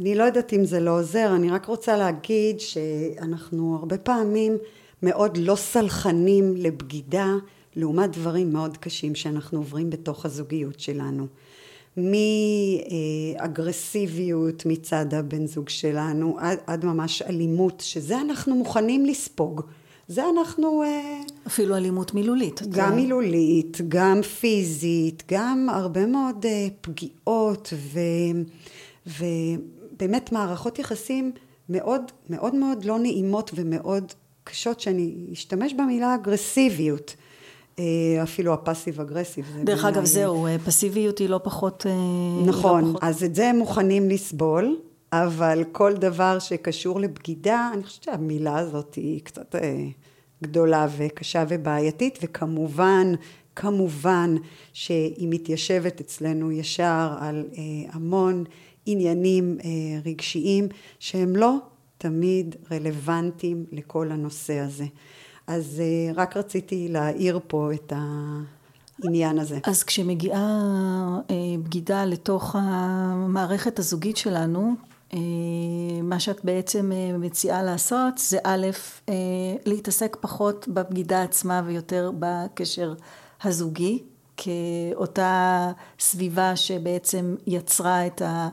[0.00, 4.56] אני לא יודעת אם זה לא עוזר, אני רק רוצה להגיד שאנחנו הרבה פעמים
[5.02, 7.32] מאוד לא סלחנים לבגידה
[7.76, 11.26] לעומת דברים מאוד קשים שאנחנו עוברים בתוך הזוגיות שלנו.
[13.36, 19.60] מאגרסיביות מצד הבן זוג שלנו עד, עד ממש אלימות, שזה אנחנו מוכנים לספוג.
[20.08, 20.82] זה אנחנו...
[20.82, 22.62] אה, אפילו אלימות מילולית.
[22.68, 22.94] גם זה...
[22.96, 27.72] מילולית, גם פיזית, גם הרבה מאוד אה, פגיעות
[29.06, 29.24] ו...
[29.98, 31.32] באמת מערכות יחסים
[31.68, 34.12] מאוד מאוד מאוד לא נעימות ומאוד
[34.44, 37.16] קשות שאני אשתמש במילה אגרסיביות
[37.78, 39.56] אה, אפילו הפסיב אגרסיב.
[39.64, 41.86] דרך אגב זהו, אה, פסיביות היא לא פחות...
[41.86, 41.92] אה,
[42.46, 43.02] נכון, לא פחות...
[43.02, 44.76] אז את זה הם מוכנים לסבול,
[45.12, 49.54] אבל כל דבר שקשור לבגידה, אני חושבת שהמילה הזאת היא קצת
[50.42, 53.12] גדולה וקשה ובעייתית, וכמובן,
[53.56, 54.34] כמובן
[54.72, 57.44] שהיא מתיישבת אצלנו ישר על
[57.92, 58.44] המון
[58.86, 59.70] עניינים אה,
[60.04, 60.68] רגשיים
[60.98, 61.56] שהם לא
[61.98, 64.84] תמיד רלוונטיים לכל הנושא הזה.
[65.46, 67.92] אז אה, רק רציתי להעיר פה את
[69.02, 69.58] העניין הזה.
[69.64, 70.60] אז כשמגיעה
[71.30, 74.74] אה, בגידה לתוך המערכת הזוגית שלנו,
[76.02, 78.66] מה שאת בעצם מציעה לעשות זה א',
[79.66, 82.94] להתעסק פחות בבגידה עצמה ויותר בקשר
[83.44, 84.02] הזוגי,
[84.36, 88.48] כאותה סביבה שבעצם יצרה את ה...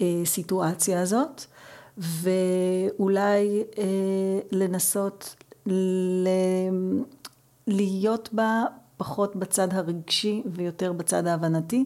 [0.00, 1.44] הסיטואציה הזאת
[1.98, 3.84] ואולי אה,
[4.52, 6.28] לנסות ל...
[7.66, 8.64] להיות בה
[8.96, 11.84] פחות בצד הרגשי ויותר בצד ההבנתי?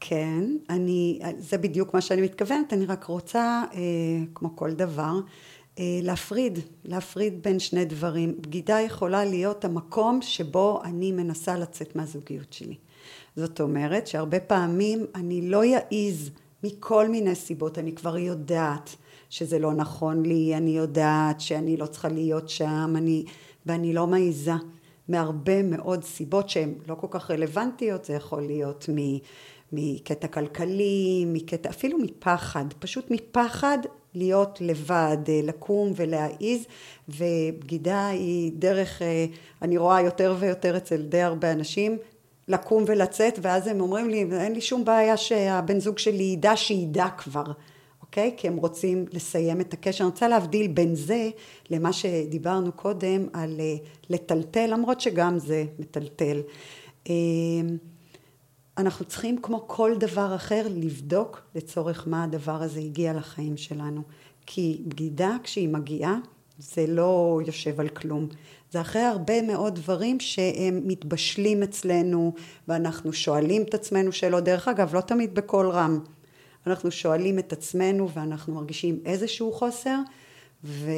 [0.00, 3.80] כן, אני, זה בדיוק מה שאני מתכוונת, אני רק רוצה, אה,
[4.34, 5.20] כמו כל דבר,
[5.78, 8.34] אה, להפריד, להפריד בין שני דברים.
[8.40, 12.76] בגידה יכולה להיות המקום שבו אני מנסה לצאת מהזוגיות שלי.
[13.36, 16.30] זאת אומרת שהרבה פעמים אני לא יעיז
[16.62, 18.96] מכל מיני סיבות, אני כבר יודעת
[19.30, 23.24] שזה לא נכון לי, אני יודעת שאני לא צריכה להיות שם, אני,
[23.66, 24.52] ואני לא מעיזה
[25.08, 29.18] מהרבה מאוד סיבות שהן לא כל כך רלוונטיות, זה יכול להיות מ,
[29.72, 33.78] מקטע כלכלי, מקטע, אפילו מפחד, פשוט מפחד
[34.14, 36.66] להיות לבד, לקום ולהעיז,
[37.08, 39.26] ובגידה היא דרך, אה,
[39.62, 41.98] אני רואה יותר ויותר אצל די הרבה אנשים,
[42.48, 47.08] לקום ולצאת ואז הם אומרים לי אין לי שום בעיה שהבן זוג שלי ידע שידע
[47.08, 47.44] כבר
[48.16, 48.34] אוקיי?
[48.36, 50.04] כי הם רוצים לסיים את הקשר.
[50.04, 51.30] אני רוצה להבדיל בין זה
[51.70, 53.74] למה שדיברנו קודם על אה,
[54.10, 56.42] לטלטל למרות שגם זה מטלטל.
[57.10, 57.14] אה,
[58.78, 64.02] אנחנו צריכים כמו כל דבר אחר לבדוק לצורך מה הדבר הזה הגיע לחיים שלנו.
[64.46, 66.18] כי בגידה כשהיא מגיעה
[66.58, 68.28] זה לא יושב על כלום.
[68.70, 72.32] זה אחרי הרבה מאוד דברים שהם מתבשלים אצלנו
[72.68, 74.44] ואנחנו שואלים את עצמנו שאלות.
[74.44, 76.00] דרך אגב, לא תמיד בקול רם.
[76.66, 79.98] אנחנו שואלים את עצמנו ואנחנו מרגישים איזשהו חוסר
[80.64, 80.90] ו...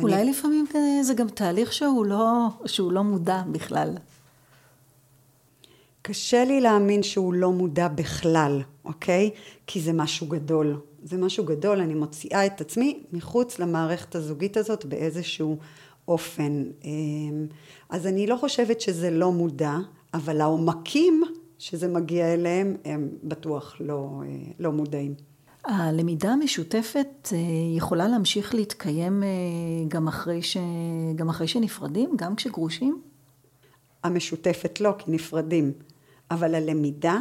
[0.00, 0.30] אולי אני...
[0.30, 0.66] לפעמים
[1.02, 3.90] זה גם תהליך שהוא לא, שהוא לא מודע בכלל.
[6.08, 9.30] קשה לי להאמין שהוא לא מודע בכלל, אוקיי?
[9.66, 10.80] כי זה משהו גדול.
[11.02, 15.58] זה משהו גדול, אני מוציאה את עצמי מחוץ למערכת הזוגית הזאת באיזשהו
[16.08, 16.64] אופן.
[16.84, 17.46] אמ,
[17.90, 19.76] אז אני לא חושבת שזה לא מודע,
[20.14, 21.22] אבל העומקים
[21.58, 25.14] שזה מגיע אליהם הם בטוח לא, אה, לא מודעים.
[25.64, 27.38] הלמידה המשותפת אה,
[27.76, 29.28] יכולה להמשיך להתקיים אה,
[29.88, 30.56] גם אחרי, ש...
[31.14, 33.00] גם אחרי שנפרדים, גם כשגרושים?
[34.04, 35.72] המשותפת לא, כי נפרדים.
[36.30, 37.18] אבל הלמידה,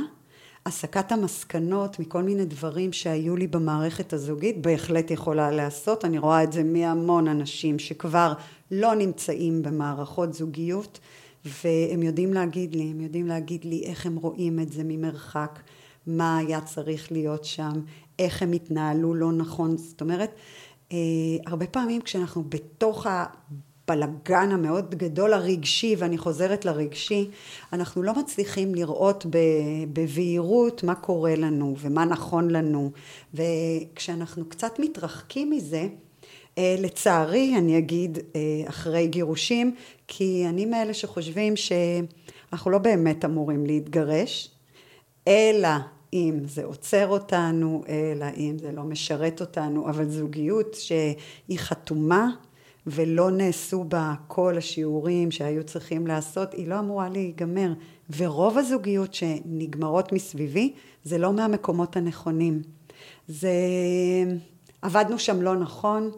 [0.65, 6.06] הסקת המסקנות מכל מיני דברים שהיו לי במערכת הזוגית, בהחלט יכולה להיעשות.
[6.06, 8.34] אני רואה את זה מהמון אנשים שכבר
[8.72, 11.00] לא נמצאים במערכות זוגיות,
[11.46, 15.60] והם יודעים להגיד לי, הם יודעים להגיד לי איך הם רואים את זה ממרחק,
[16.08, 17.72] מה היה צריך להיות שם,
[18.20, 19.78] איך הם התנהלו לא נכון.
[19.78, 20.36] זאת אומרת,
[20.91, 20.98] אה,
[21.46, 23.08] הרבה פעמים כשאנחנו בתוך
[23.89, 27.30] הבלגן המאוד גדול הרגשי, ואני חוזרת לרגשי,
[27.74, 29.26] אנחנו לא מצליחים לראות
[29.93, 32.91] בבהירות מה קורה לנו ומה נכון לנו,
[33.34, 35.88] וכשאנחנו קצת מתרחקים מזה,
[36.58, 39.76] אה, לצערי אני אגיד אה, אחרי גירושים,
[40.08, 44.52] כי אני מאלה שחושבים שאנחנו לא באמת אמורים להתגרש,
[45.28, 45.69] אלא
[46.13, 52.30] אם זה עוצר אותנו, אלא אם זה לא משרת אותנו, אבל זוגיות שהיא חתומה
[52.88, 57.74] ולא נעשו בה כל השיעורים שהיו צריכים לעשות, היא לא אמורה להיגמר.
[58.17, 62.62] ורוב הזוגיות שנגמרות מסביבי, זה לא מהמקומות הנכונים.
[63.28, 63.52] זה...
[64.82, 66.12] עבדנו שם לא נכון,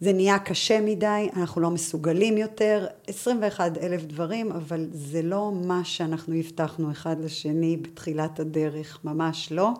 [0.00, 5.84] זה נהיה קשה מדי, אנחנו לא מסוגלים יותר, 21 אלף דברים, אבל זה לא מה
[5.84, 9.70] שאנחנו הבטחנו אחד לשני בתחילת הדרך, ממש לא.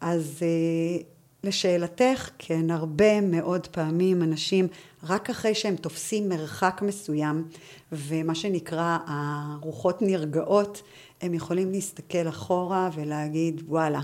[0.00, 1.02] אז אה,
[1.44, 4.68] לשאלתך, כן, הרבה מאוד פעמים אנשים,
[5.02, 7.44] רק אחרי שהם תופסים מרחק מסוים,
[7.92, 10.82] ומה שנקרא הרוחות נרגעות,
[11.20, 14.00] הם יכולים להסתכל אחורה ולהגיד, וואלה,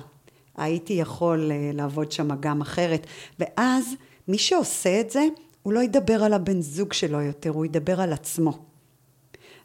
[0.56, 3.06] הייתי יכול אה, לעבוד שם גם אחרת.
[3.38, 3.94] ואז
[4.28, 5.24] מי שעושה את זה,
[5.62, 8.58] הוא לא ידבר על הבן זוג שלו יותר, הוא ידבר על עצמו.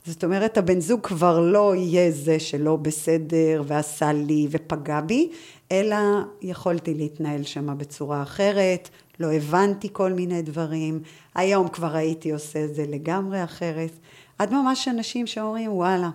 [0.06, 5.30] זאת אומרת, הבן זוג כבר לא יהיה זה שלא בסדר ועשה לי ופגע בי,
[5.74, 5.96] אלא
[6.42, 11.02] יכולתי להתנהל שם בצורה אחרת, לא הבנתי כל מיני דברים,
[11.36, 13.92] היום כבר הייתי עושה את זה לגמרי אחרת.
[14.40, 16.10] עד ממש אנשים שאומרים, וואלה,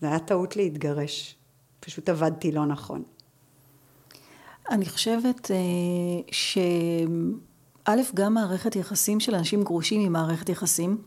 [0.00, 1.34] זה היה טעות להתגרש,
[1.80, 3.02] פשוט עבדתי לא נכון.
[4.70, 5.56] אני חושבת אה,
[6.30, 6.58] ש...
[7.84, 11.02] א', גם מערכת יחסים של אנשים גרושים היא מערכת יחסים.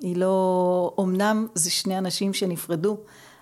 [0.00, 2.96] היא לא, אמנם זה שני אנשים שנפרדו,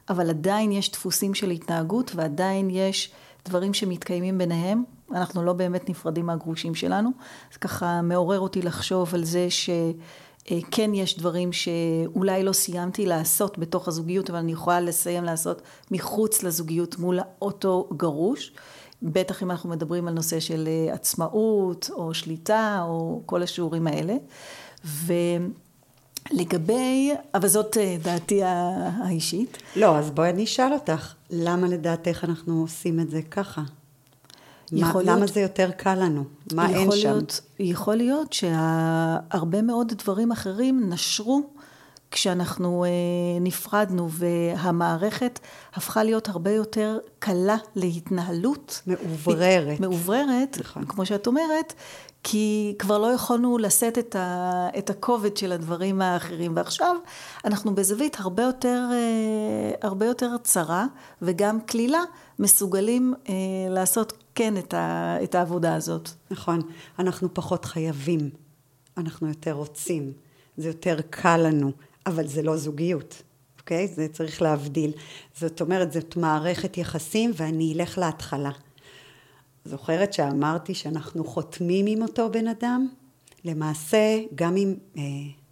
[0.09, 3.13] אבל עדיין יש דפוסים של התנהגות ועדיין יש
[3.49, 4.85] דברים שמתקיימים ביניהם.
[5.13, 7.11] אנחנו לא באמת נפרדים מהגרושים שלנו.
[7.53, 13.89] זה ככה מעורר אותי לחשוב על זה שכן יש דברים שאולי לא סיימתי לעשות בתוך
[13.89, 18.53] הזוגיות, אבל אני יכולה לסיים לעשות מחוץ לזוגיות מול אותו גרוש.
[19.03, 24.15] בטח אם אנחנו מדברים על נושא של אה, עצמאות או שליטה או כל השיעורים האלה.
[26.33, 29.59] ולגבי, אבל זאת אה, דעתי האישית.
[29.77, 33.63] לא, אז בואי אני אשאל אותך, למה לדעתך אנחנו עושים את זה ככה?
[34.73, 36.25] מה, להיות, למה זה יותר קל לנו?
[36.53, 37.65] מה אין להיות, שם?
[37.65, 41.43] יכול להיות שהרבה מאוד דברים אחרים נשרו
[42.11, 42.91] כשאנחנו אה,
[43.41, 45.39] נפרדנו והמערכת
[45.75, 48.83] הפכה להיות הרבה יותר קלה להתנהלות.
[48.87, 49.81] מאובררת.
[49.81, 50.85] מאובררת, נכון.
[50.85, 51.75] כמו שאת אומרת,
[52.23, 56.53] כי כבר לא יכולנו לשאת את, ה, את הכובד של הדברים האחרים.
[56.57, 56.97] ועכשיו
[57.45, 60.87] אנחנו בזווית הרבה יותר, אה, הרבה יותר צרה
[61.23, 62.01] וגם קלילה,
[62.39, 63.35] מסוגלים אה,
[63.71, 66.09] לעשות כן את, ה, את העבודה הזאת.
[66.31, 66.61] נכון.
[66.99, 68.31] אנחנו פחות חייבים,
[68.97, 70.13] אנחנו יותר רוצים,
[70.57, 71.73] זה יותר קל לנו.
[72.09, 73.23] אבל זה לא זוגיות,
[73.61, 73.89] אוקיי?
[73.89, 74.93] זה צריך להבדיל.
[75.37, 78.51] זאת אומרת, זאת מערכת יחסים ואני אלך להתחלה.
[79.69, 82.89] זוכרת שאמרתי שאנחנו חותמים עם אותו בן אדם?
[83.45, 85.03] למעשה, גם אם אה,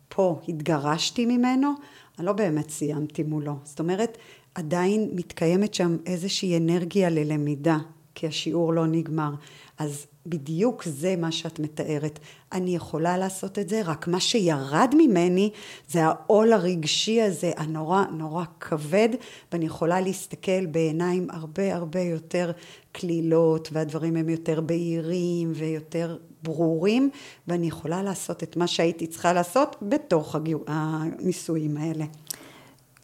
[0.08, 1.72] פה התגרשתי ממנו,
[2.18, 3.54] אני לא באמת סיימתי מולו.
[3.64, 4.18] זאת אומרת,
[4.54, 7.78] עדיין מתקיימת שם איזושהי אנרגיה ללמידה.
[8.16, 9.30] כי השיעור לא נגמר.
[9.78, 12.18] אז בדיוק זה מה שאת מתארת.
[12.52, 15.50] אני יכולה לעשות את זה, רק מה שירד ממני
[15.88, 19.08] זה העול הרגשי הזה, הנורא נורא כבד,
[19.52, 22.52] ואני יכולה להסתכל בעיניים הרבה הרבה יותר
[22.92, 27.10] קלילות, והדברים הם יותר בהירים ויותר ברורים,
[27.48, 30.36] ואני יכולה לעשות את מה שהייתי צריכה לעשות בתוך
[30.66, 32.04] הניסויים האלה.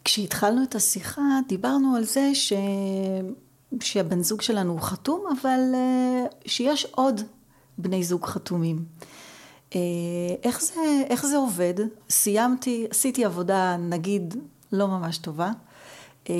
[0.04, 2.52] כשהתחלנו את השיחה דיברנו על זה ש...
[3.80, 7.20] שהבן זוג שלנו הוא חתום, אבל אה, שיש עוד
[7.78, 8.84] בני זוג חתומים.
[9.74, 9.80] אה,
[10.42, 11.74] איך זה, איך זה עובד?
[12.10, 14.34] סיימתי, עשיתי עבודה נגיד
[14.72, 15.50] לא ממש טובה,
[16.30, 16.34] אה,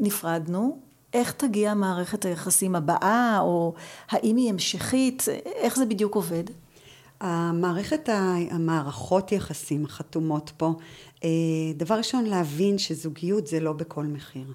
[0.00, 0.78] נפרדנו,
[1.12, 3.74] איך תגיע מערכת היחסים הבאה, או
[4.10, 6.44] האם היא המשכית, איך זה בדיוק עובד?
[7.20, 8.08] המערכת,
[8.50, 10.74] המערכות יחסים החתומות פה,
[11.74, 14.46] דבר ראשון להבין שזוגיות זה לא בכל מחיר.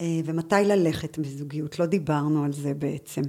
[0.00, 3.22] אה, ומתי ללכת בזוגיות, לא דיברנו על זה בעצם.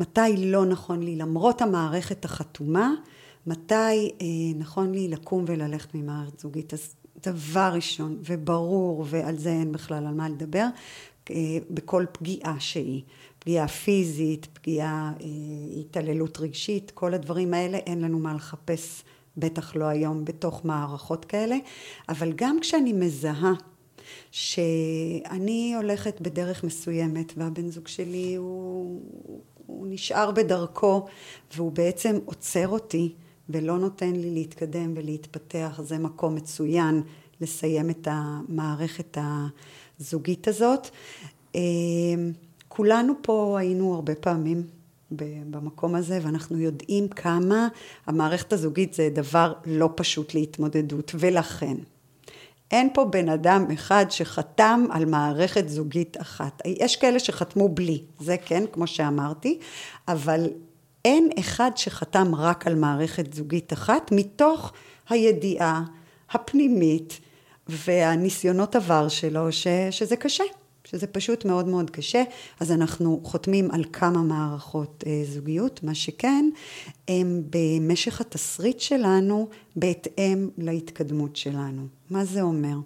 [0.00, 2.94] מתי לא נכון לי, למרות המערכת החתומה,
[3.46, 6.74] מתי אה, נכון לי לקום וללכת ממערכת זוגית.
[6.74, 10.66] אז דבר ראשון, וברור, ועל זה אין בכלל על מה לדבר,
[11.30, 11.36] אה,
[11.70, 13.02] בכל פגיעה שהיא.
[13.38, 15.12] פגיעה פיזית, פגיעה,
[15.80, 19.02] התעללות רגשית, כל הדברים האלה, אין לנו מה לחפש,
[19.36, 21.56] בטח לא היום, בתוך מערכות כאלה.
[22.08, 23.52] אבל גם כשאני מזהה
[24.30, 29.00] שאני הולכת בדרך מסוימת והבן זוג שלי הוא,
[29.66, 31.06] הוא נשאר בדרכו
[31.56, 33.14] והוא בעצם עוצר אותי
[33.48, 37.02] ולא נותן לי להתקדם ולהתפתח, זה מקום מצוין
[37.40, 39.18] לסיים את המערכת
[40.00, 40.88] הזוגית הזאת.
[41.54, 41.60] אה,
[42.68, 44.62] כולנו פה היינו הרבה פעמים
[45.10, 47.68] במקום הזה ואנחנו יודעים כמה
[48.06, 51.76] המערכת הזוגית זה דבר לא פשוט להתמודדות ולכן
[52.70, 56.62] אין פה בן אדם אחד שחתם על מערכת זוגית אחת.
[56.66, 59.58] יש כאלה שחתמו בלי, זה כן, כמו שאמרתי,
[60.08, 60.50] אבל
[61.04, 64.72] אין אחד שחתם רק על מערכת זוגית אחת, מתוך
[65.08, 65.82] הידיעה
[66.30, 67.20] הפנימית
[67.66, 70.44] והניסיונות עבר שלו, ש, שזה קשה.
[70.90, 72.22] שזה פשוט מאוד מאוד קשה,
[72.60, 76.50] אז אנחנו חותמים על כמה מערכות אה, זוגיות, מה שכן,
[77.08, 81.86] הם במשך התסריט שלנו בהתאם להתקדמות שלנו.
[82.10, 82.76] מה זה אומר?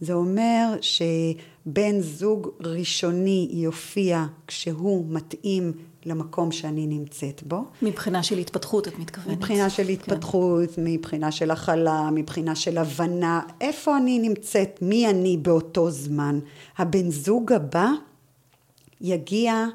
[0.00, 5.72] זה אומר שבן זוג ראשוני יופיע כשהוא מתאים
[6.06, 7.64] למקום שאני נמצאת בו.
[7.82, 9.38] מבחינה של התפתחות את מתכוונת.
[9.38, 9.92] מבחינה של כן.
[9.92, 10.84] התפתחות, כן.
[10.84, 16.38] מבחינה של הכלה, מבחינה של הבנה, איפה אני נמצאת, מי אני באותו זמן.
[16.78, 17.88] הבן זוג הבא
[19.00, 19.66] יגיע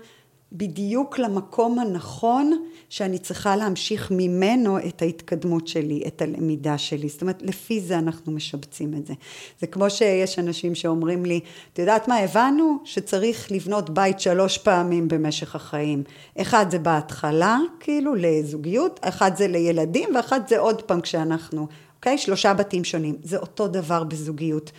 [0.52, 2.52] בדיוק למקום הנכון
[2.90, 7.10] שאני צריכה להמשיך ממנו את ההתקדמות שלי, את הלמידה שלי.
[7.10, 9.14] זאת אומרת, לפי זה אנחנו משבצים את זה.
[9.60, 11.40] זה כמו שיש אנשים שאומרים לי,
[11.74, 16.04] את יודעת מה, הבנו שצריך לבנות בית שלוש פעמים במשך החיים.
[16.42, 21.68] אחד זה בהתחלה, כאילו, לזוגיות, אחד זה לילדים, ואחד זה עוד פעם כשאנחנו
[21.98, 22.18] אוקיי?
[22.18, 23.16] שלושה בתים שונים.
[23.24, 24.72] זה אותו דבר בזוגיות.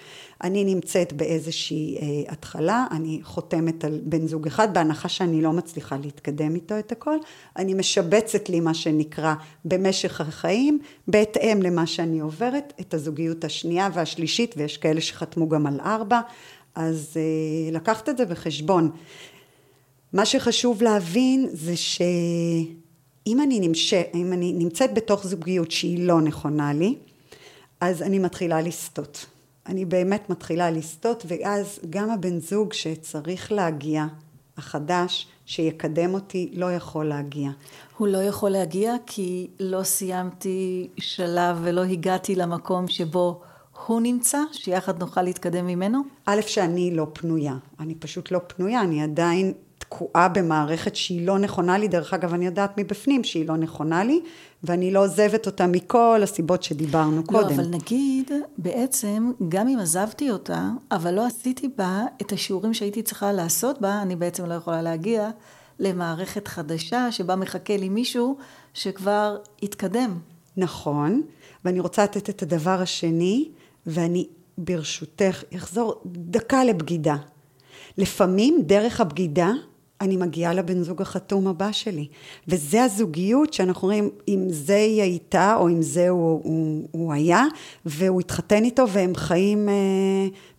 [0.45, 5.97] אני נמצאת באיזושהי אה, התחלה, אני חותמת על בן זוג אחד, בהנחה שאני לא מצליחה
[5.97, 7.17] להתקדם איתו את הכל,
[7.57, 14.55] אני משבצת לי מה שנקרא במשך החיים, בהתאם למה שאני עוברת, את הזוגיות השנייה והשלישית,
[14.57, 16.21] ויש כאלה שחתמו גם על ארבע,
[16.75, 18.91] אז אה, לקחת את זה בחשבון.
[20.13, 21.77] מה שחשוב להבין זה
[23.29, 23.95] שאם אני, נמש...
[24.15, 26.95] אני נמצאת בתוך זוגיות שהיא לא נכונה לי,
[27.81, 29.27] אז אני מתחילה לסטות.
[29.67, 34.07] אני באמת מתחילה לסטות, ואז גם הבן זוג שצריך להגיע,
[34.57, 37.51] החדש, שיקדם אותי, לא יכול להגיע.
[37.97, 43.41] הוא לא יכול להגיע כי לא סיימתי שלב ולא הגעתי למקום שבו
[43.87, 46.01] הוא נמצא, שיחד נוכל להתקדם ממנו?
[46.27, 47.57] א', שאני לא פנויה.
[47.81, 52.47] אני פשוט לא פנויה, אני עדיין תקועה במערכת שהיא לא נכונה לי, דרך אגב אני
[52.47, 54.21] יודעת מבפנים שהיא לא נכונה לי,
[54.65, 57.49] ואני לא עוזבת אותה מכל הסיבות שדיברנו לא, קודם.
[57.49, 63.03] לא, אבל נגיד, בעצם, גם אם עזבתי אותה, אבל לא עשיתי בה את השיעורים שהייתי
[63.03, 65.31] צריכה לעשות בה, אני בעצם לא יכולה להגיע
[65.79, 68.37] למערכת חדשה, שבה מחכה לי מישהו
[68.75, 70.19] שכבר התקדם.
[70.57, 71.23] נכון,
[71.65, 73.49] ואני רוצה לתת את הדבר השני,
[73.87, 74.27] ואני
[74.59, 77.17] ברשותך אחזור דקה לבגידה.
[77.99, 79.51] לפעמים דרך הבגידה
[80.01, 82.07] אני מגיעה לבן זוג החתום הבא שלי.
[82.49, 87.45] וזה הזוגיות שאנחנו רואים, אם זה היא הייתה, או אם זה הוא, הוא, הוא היה,
[87.87, 89.75] והוא התחתן איתו, והם חיים אה,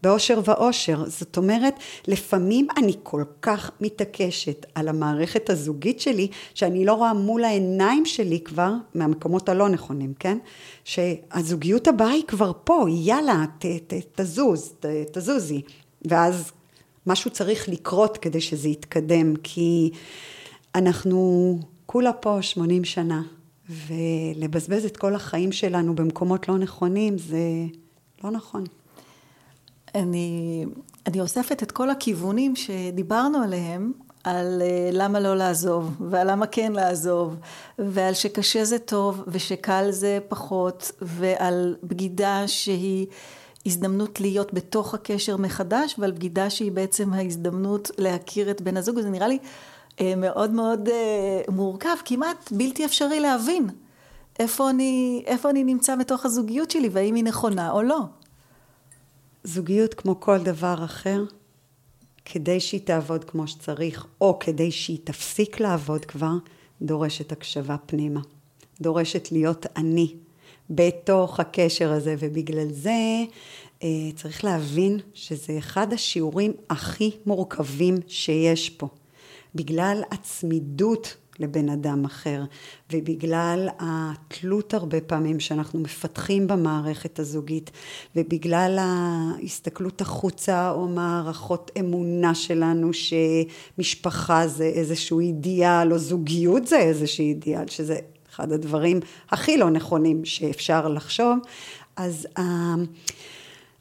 [0.03, 1.03] באושר ואושר.
[1.07, 1.73] זאת אומרת,
[2.07, 8.39] לפעמים אני כל כך מתעקשת על המערכת הזוגית שלי, שאני לא רואה מול העיניים שלי
[8.39, 10.37] כבר, מהמקומות הלא נכונים, כן?
[10.83, 15.61] שהזוגיות הבאה היא כבר פה, יאללה, ת, ת, תזוז, ת, תזוזי.
[16.05, 16.51] ואז
[17.07, 19.91] משהו צריך לקרות כדי שזה יתקדם, כי
[20.75, 23.21] אנחנו כולה פה 80 שנה,
[23.69, 27.39] ולבזבז את כל החיים שלנו במקומות לא נכונים, זה
[28.23, 28.63] לא נכון.
[29.95, 30.65] אני,
[31.07, 33.91] אני אוספת את כל הכיוונים שדיברנו עליהם,
[34.23, 37.35] על uh, למה לא לעזוב, ועל למה כן לעזוב,
[37.79, 43.07] ועל שקשה זה טוב, ושקל זה פחות, ועל בגידה שהיא
[43.65, 49.09] הזדמנות להיות בתוך הקשר מחדש, ועל בגידה שהיא בעצם ההזדמנות להכיר את בן הזוג, וזה
[49.09, 49.37] נראה לי
[49.97, 53.69] uh, מאוד מאוד uh, מורכב, כמעט בלתי אפשרי להבין
[54.39, 57.99] איפה אני, איפה אני נמצא בתוך הזוגיות שלי, והאם היא נכונה או לא.
[59.43, 61.23] זוגיות כמו כל דבר אחר,
[62.25, 66.33] כדי שהיא תעבוד כמו שצריך, או כדי שהיא תפסיק לעבוד כבר,
[66.81, 68.19] דורשת הקשבה פנימה.
[68.81, 70.15] דורשת להיות אני
[70.69, 73.23] בתוך הקשר הזה, ובגלל זה
[73.83, 78.87] אה, צריך להבין שזה אחד השיעורים הכי מורכבים שיש פה.
[79.55, 82.43] בגלל הצמידות לבן אדם אחר,
[82.93, 87.71] ובגלל התלות הרבה פעמים שאנחנו מפתחים במערכת הזוגית,
[88.15, 97.23] ובגלל ההסתכלות החוצה או מערכות אמונה שלנו שמשפחה זה איזשהו אידיאל, או זוגיות זה איזשהו
[97.23, 97.99] אידיאל, שזה
[98.33, 98.99] אחד הדברים
[99.29, 101.37] הכי לא נכונים שאפשר לחשוב,
[101.95, 102.41] אז uh,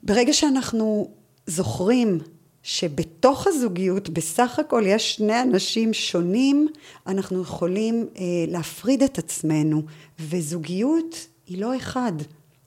[0.03, 1.11] ברגע שאנחנו
[1.47, 2.19] זוכרים
[2.63, 6.69] שבתוך הזוגיות בסך הכל יש שני אנשים שונים,
[7.07, 9.83] אנחנו יכולים אה, להפריד את עצמנו,
[10.21, 12.13] וזוגיות היא לא אחד,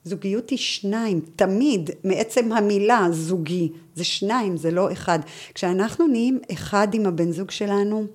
[0.04, 5.20] זוגיות היא שניים, תמיד, מעצם המילה זוגי, זה שניים, זה לא אחד.
[5.54, 8.06] כשאנחנו נהיים אחד עם הבן זוג שלנו,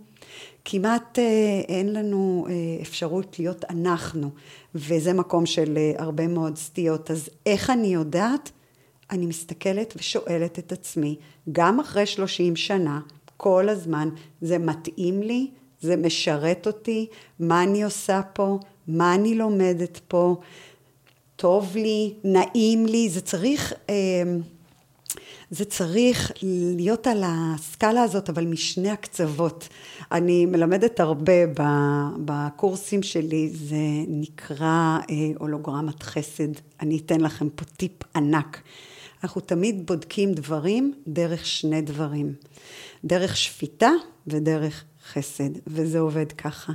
[0.69, 4.31] כמעט אה, אין לנו אה, אפשרות להיות אנחנו,
[4.75, 7.11] וזה מקום של אה, הרבה מאוד סטיות.
[7.11, 8.51] אז איך אני יודעת?
[9.11, 11.17] אני מסתכלת ושואלת את עצמי,
[11.53, 13.01] גם אחרי 30 שנה,
[13.37, 14.09] כל הזמן,
[14.41, 15.51] זה מתאים לי?
[15.81, 17.07] זה משרת אותי?
[17.41, 18.59] מה אני עושה פה?
[18.89, 20.37] מה אני לומדת פה?
[21.37, 22.15] טוב לי?
[22.25, 23.09] נעים לי?
[23.09, 23.73] זה צריך...
[23.91, 23.95] אה,
[25.51, 26.33] זה צריך
[26.77, 29.69] להיות על הסקאלה הזאת, אבל משני הקצוות.
[30.13, 31.33] אני מלמדת הרבה
[32.25, 33.77] בקורסים שלי, זה
[34.09, 36.49] נקרא אה, הולוגרמת חסד.
[36.81, 38.63] אני אתן לכם פה טיפ ענק.
[39.25, 42.33] אנחנו תמיד בודקים דברים דרך שני דברים.
[43.05, 43.91] דרך שפיטה
[44.27, 46.73] ודרך חסד, וזה עובד ככה.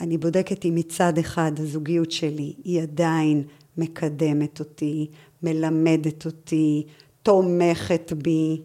[0.00, 3.42] אני בודקת אם מצד אחד הזוגיות שלי היא עדיין
[3.76, 5.06] מקדמת אותי,
[5.42, 6.86] מלמדת אותי,
[7.30, 8.60] תומכת בי,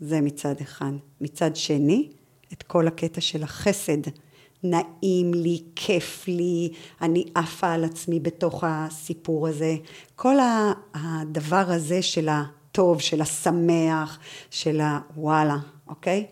[0.00, 0.92] זה מצד אחד.
[1.20, 2.08] מצד שני,
[2.52, 3.98] את כל הקטע של החסד.
[4.62, 9.76] נעים לי, כיף לי, אני עפה על עצמי בתוך הסיפור הזה.
[10.16, 10.36] כל
[10.94, 14.18] הדבר הזה של הטוב, של השמח,
[14.50, 15.56] של הוואלה,
[15.88, 16.26] אוקיי?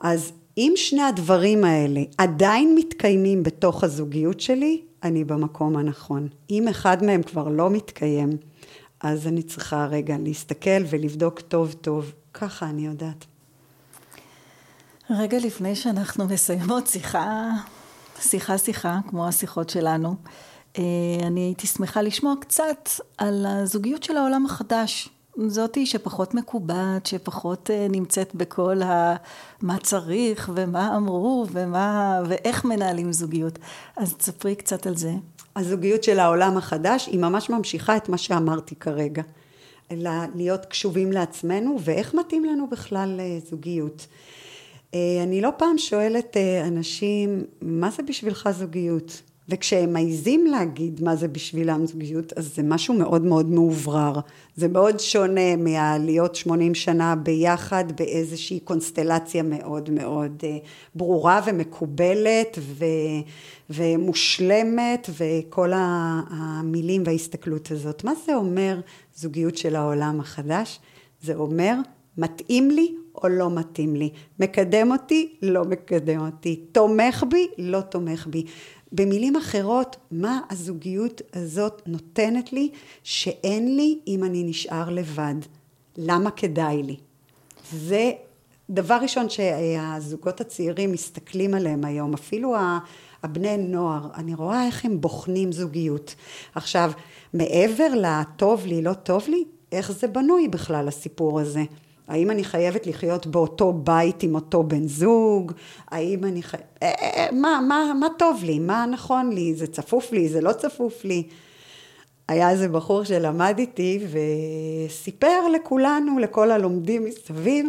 [0.00, 6.28] אז אם שני הדברים האלה עדיין מתקיימים בתוך הזוגיות שלי, אני במקום הנכון.
[6.50, 8.30] אם אחד מהם כבר לא מתקיים,
[9.00, 12.12] אז אני צריכה רגע להסתכל ולבדוק טוב טוב.
[12.34, 13.24] ככה אני יודעת.
[15.10, 17.50] רגע לפני שאנחנו מסיימות שיחה,
[18.20, 20.16] שיחה שיחה, כמו השיחות שלנו,
[20.78, 20.82] אה,
[21.26, 25.08] אני הייתי שמחה לשמוע קצת על הזוגיות של העולם החדש.
[25.46, 29.16] זאתי שפחות מקובעת, שפחות אה, נמצאת בכל ה...
[29.62, 32.20] מה צריך ומה אמרו ומה...
[32.28, 33.58] ואיך מנהלים זוגיות.
[33.96, 35.12] אז תספרי קצת על זה.
[35.56, 39.22] הזוגיות של העולם החדש היא ממש ממשיכה את מה שאמרתי כרגע.
[39.90, 44.06] אלא להיות קשובים לעצמנו ואיך מתאים לנו בכלל אה, זוגיות.
[44.94, 46.36] אה, אני לא פעם שואלת
[46.66, 49.22] אנשים, מה זה בשבילך זוגיות?
[49.48, 54.20] וכשהם מעיזים להגיד מה זה בשבילם זוגיות, אז זה משהו מאוד מאוד מאוברר.
[54.56, 60.58] זה מאוד שונה מהלהיות 80 שנה ביחד באיזושהי קונסטלציה מאוד מאוד אה,
[60.94, 62.84] ברורה ומקובלת ו,
[63.70, 68.04] ומושלמת וכל המילים וההסתכלות הזאת.
[68.04, 68.80] מה זה אומר
[69.16, 70.80] זוגיות של העולם החדש?
[71.22, 71.74] זה אומר
[72.18, 74.10] מתאים לי או לא מתאים לי,
[74.40, 78.44] מקדם אותי, לא מקדם אותי, תומך בי, לא תומך בי.
[78.92, 82.70] במילים אחרות, מה הזוגיות הזאת נותנת לי
[83.02, 85.34] שאין לי אם אני נשאר לבד?
[85.96, 86.96] למה כדאי לי?
[87.72, 88.10] זה
[88.70, 92.54] דבר ראשון שהזוגות הצעירים מסתכלים עליהם היום, אפילו
[93.22, 96.14] הבני נוער, אני רואה איך הם בוחנים זוגיות.
[96.54, 96.90] עכשיו,
[97.34, 101.62] מעבר לטוב לי, לא טוב לי, איך זה בנוי בכלל הסיפור הזה?
[102.08, 105.52] האם אני חייבת לחיות באותו בית עם אותו בן זוג?
[105.90, 106.66] האם אני חייבת...
[106.82, 108.58] אה, אה, אה, מה, מה, מה טוב לי?
[108.58, 109.54] מה נכון לי?
[109.54, 110.28] זה צפוף לי?
[110.28, 111.28] זה לא צפוף לי?
[112.28, 114.06] היה איזה בחור שלמד איתי
[114.88, 117.66] וסיפר לכולנו, לכל הלומדים מסביב,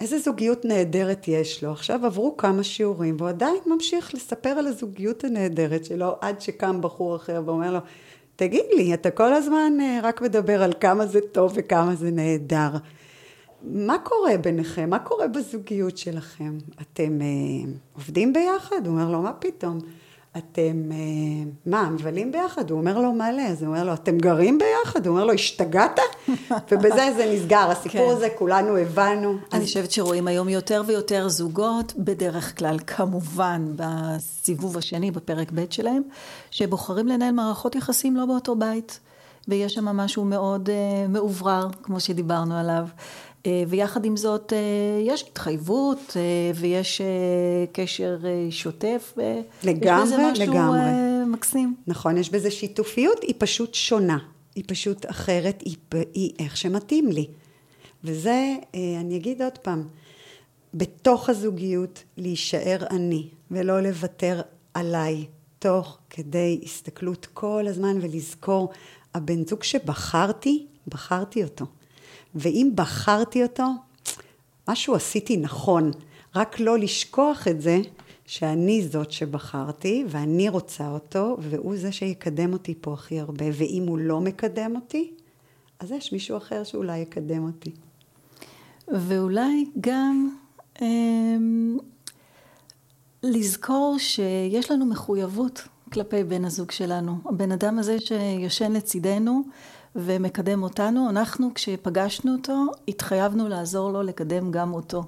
[0.00, 1.70] איזה זוגיות נהדרת יש לו.
[1.70, 7.16] עכשיו עברו כמה שיעורים, והוא עדיין ממשיך לספר על הזוגיות הנהדרת שלו, עד שקם בחור
[7.16, 7.78] אחר ואומר לו,
[8.36, 12.70] תגיד לי, אתה כל הזמן אה, רק מדבר על כמה זה טוב וכמה זה נהדר.
[13.62, 14.90] מה קורה ביניכם?
[14.90, 16.58] מה קורה בזוגיות שלכם?
[16.82, 18.86] אתם אה, עובדים ביחד?
[18.86, 19.78] הוא אומר לו, מה פתאום?
[20.36, 22.70] אתם, אה, מה, מבלים ביחד?
[22.70, 23.42] הוא אומר לו, מלא.
[23.42, 25.06] אז הוא אומר לו, אתם גרים ביחד?
[25.06, 26.00] הוא אומר לו, השתגעת?
[26.70, 27.70] ובזה זה נסגר.
[27.70, 28.16] הסיפור כן.
[28.16, 29.36] הזה, כולנו הבנו.
[29.52, 36.02] אני חושבת שרואים היום יותר ויותר זוגות, בדרך כלל, כמובן, בסיבוב השני, בפרק ב' שלהם,
[36.50, 39.00] שבוחרים לנהל מערכות יחסים לא באותו בית.
[39.48, 42.86] ויש שם משהו מאוד uh, מאוברר, כמו שדיברנו עליו.
[43.46, 44.58] אה, ויחד עם זאת אה,
[45.06, 46.22] יש התחייבות אה,
[46.54, 47.00] ויש
[47.72, 48.18] קשר
[48.50, 49.14] שוטף.
[49.64, 50.80] לגמרי, יש בזה משהו לגמרי.
[51.26, 51.74] מקסים.
[51.86, 54.18] נכון, יש בזה שיתופיות, היא פשוט שונה.
[54.54, 55.76] היא פשוט אחרת, היא,
[56.14, 57.26] היא איך שמתאים לי.
[58.04, 58.54] וזה,
[59.00, 59.88] אני אגיד עוד פעם,
[60.74, 64.40] בתוך הזוגיות להישאר אני ולא לוותר
[64.74, 65.26] עליי,
[65.58, 68.70] תוך כדי הסתכלות כל הזמן ולזכור,
[69.14, 71.66] הבן זוג שבחרתי, בחרתי אותו.
[72.34, 73.64] ואם בחרתי אותו,
[74.68, 75.90] משהו עשיתי נכון.
[76.36, 77.78] רק לא לשכוח את זה
[78.26, 83.46] שאני זאת שבחרתי, ואני רוצה אותו, והוא זה שיקדם אותי פה הכי הרבה.
[83.52, 85.10] ואם הוא לא מקדם אותי,
[85.80, 87.70] אז יש מישהו אחר שאולי יקדם אותי.
[88.88, 90.30] ואולי גם
[90.82, 90.86] אה,
[93.22, 95.62] לזכור שיש לנו מחויבות
[95.92, 97.18] כלפי בן הזוג שלנו.
[97.24, 99.42] הבן אדם הזה שישן לצידנו,
[99.98, 101.10] ומקדם אותנו.
[101.10, 105.04] אנחנו, כשפגשנו אותו, התחייבנו לעזור לו לקדם גם אותו.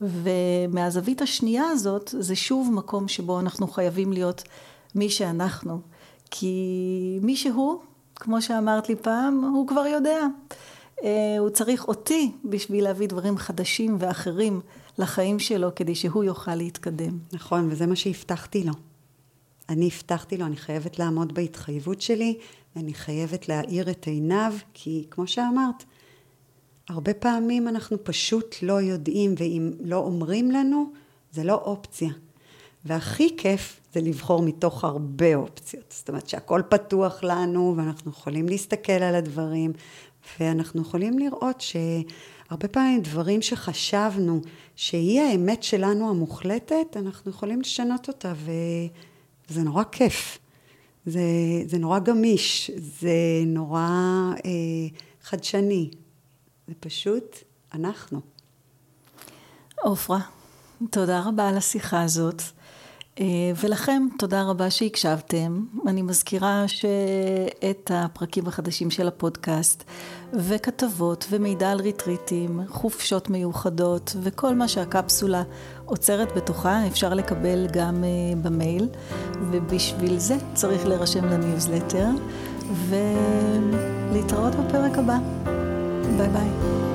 [0.00, 4.42] ומהזווית השנייה הזאת, זה שוב מקום שבו אנחנו חייבים להיות
[4.94, 5.80] מי שאנחנו.
[6.30, 7.78] כי מי שהוא,
[8.16, 10.26] כמו שאמרת לי פעם, הוא כבר יודע.
[11.04, 14.60] אה, הוא צריך אותי בשביל להביא דברים חדשים ואחרים
[14.98, 17.18] לחיים שלו, כדי שהוא יוכל להתקדם.
[17.32, 18.72] נכון, וזה מה שהבטחתי לו.
[19.68, 22.38] אני הבטחתי לו, אני חייבת לעמוד בהתחייבות שלי,
[22.76, 25.84] אני חייבת להאיר את עיניו, כי כמו שאמרת,
[26.88, 30.92] הרבה פעמים אנחנו פשוט לא יודעים, ואם לא אומרים לנו,
[31.32, 32.10] זה לא אופציה.
[32.84, 35.84] והכי כיף זה לבחור מתוך הרבה אופציות.
[35.98, 39.72] זאת אומרת שהכל פתוח לנו, ואנחנו יכולים להסתכל על הדברים,
[40.40, 44.40] ואנחנו יכולים לראות שהרבה פעמים דברים שחשבנו
[44.76, 48.32] שהיא האמת שלנו המוחלטת, אנחנו יכולים לשנות אותה,
[49.48, 50.38] וזה נורא כיף.
[51.06, 51.20] זה,
[51.66, 53.88] זה נורא גמיש, זה נורא
[54.44, 54.50] אה,
[55.22, 55.90] חדשני.
[56.68, 57.36] זה פשוט
[57.74, 58.20] אנחנו.
[59.80, 60.20] עופרה,
[60.90, 62.42] תודה רבה על השיחה הזאת.
[63.20, 63.24] אה,
[63.60, 65.64] ולכם, תודה רבה שהקשבתם.
[65.86, 69.84] אני מזכירה שאת הפרקים החדשים של הפודקאסט,
[70.32, 75.42] וכתבות, ומידע על ריטריטים, חופשות מיוחדות, וכל מה שהקפסולה
[75.84, 78.88] עוצרת בתוכה, אפשר לקבל גם uh, במייל,
[79.50, 82.08] ובשביל זה צריך להירשם לניוזלטר,
[82.88, 85.18] ולהתראות בפרק הבא.
[86.16, 86.93] ביי ביי.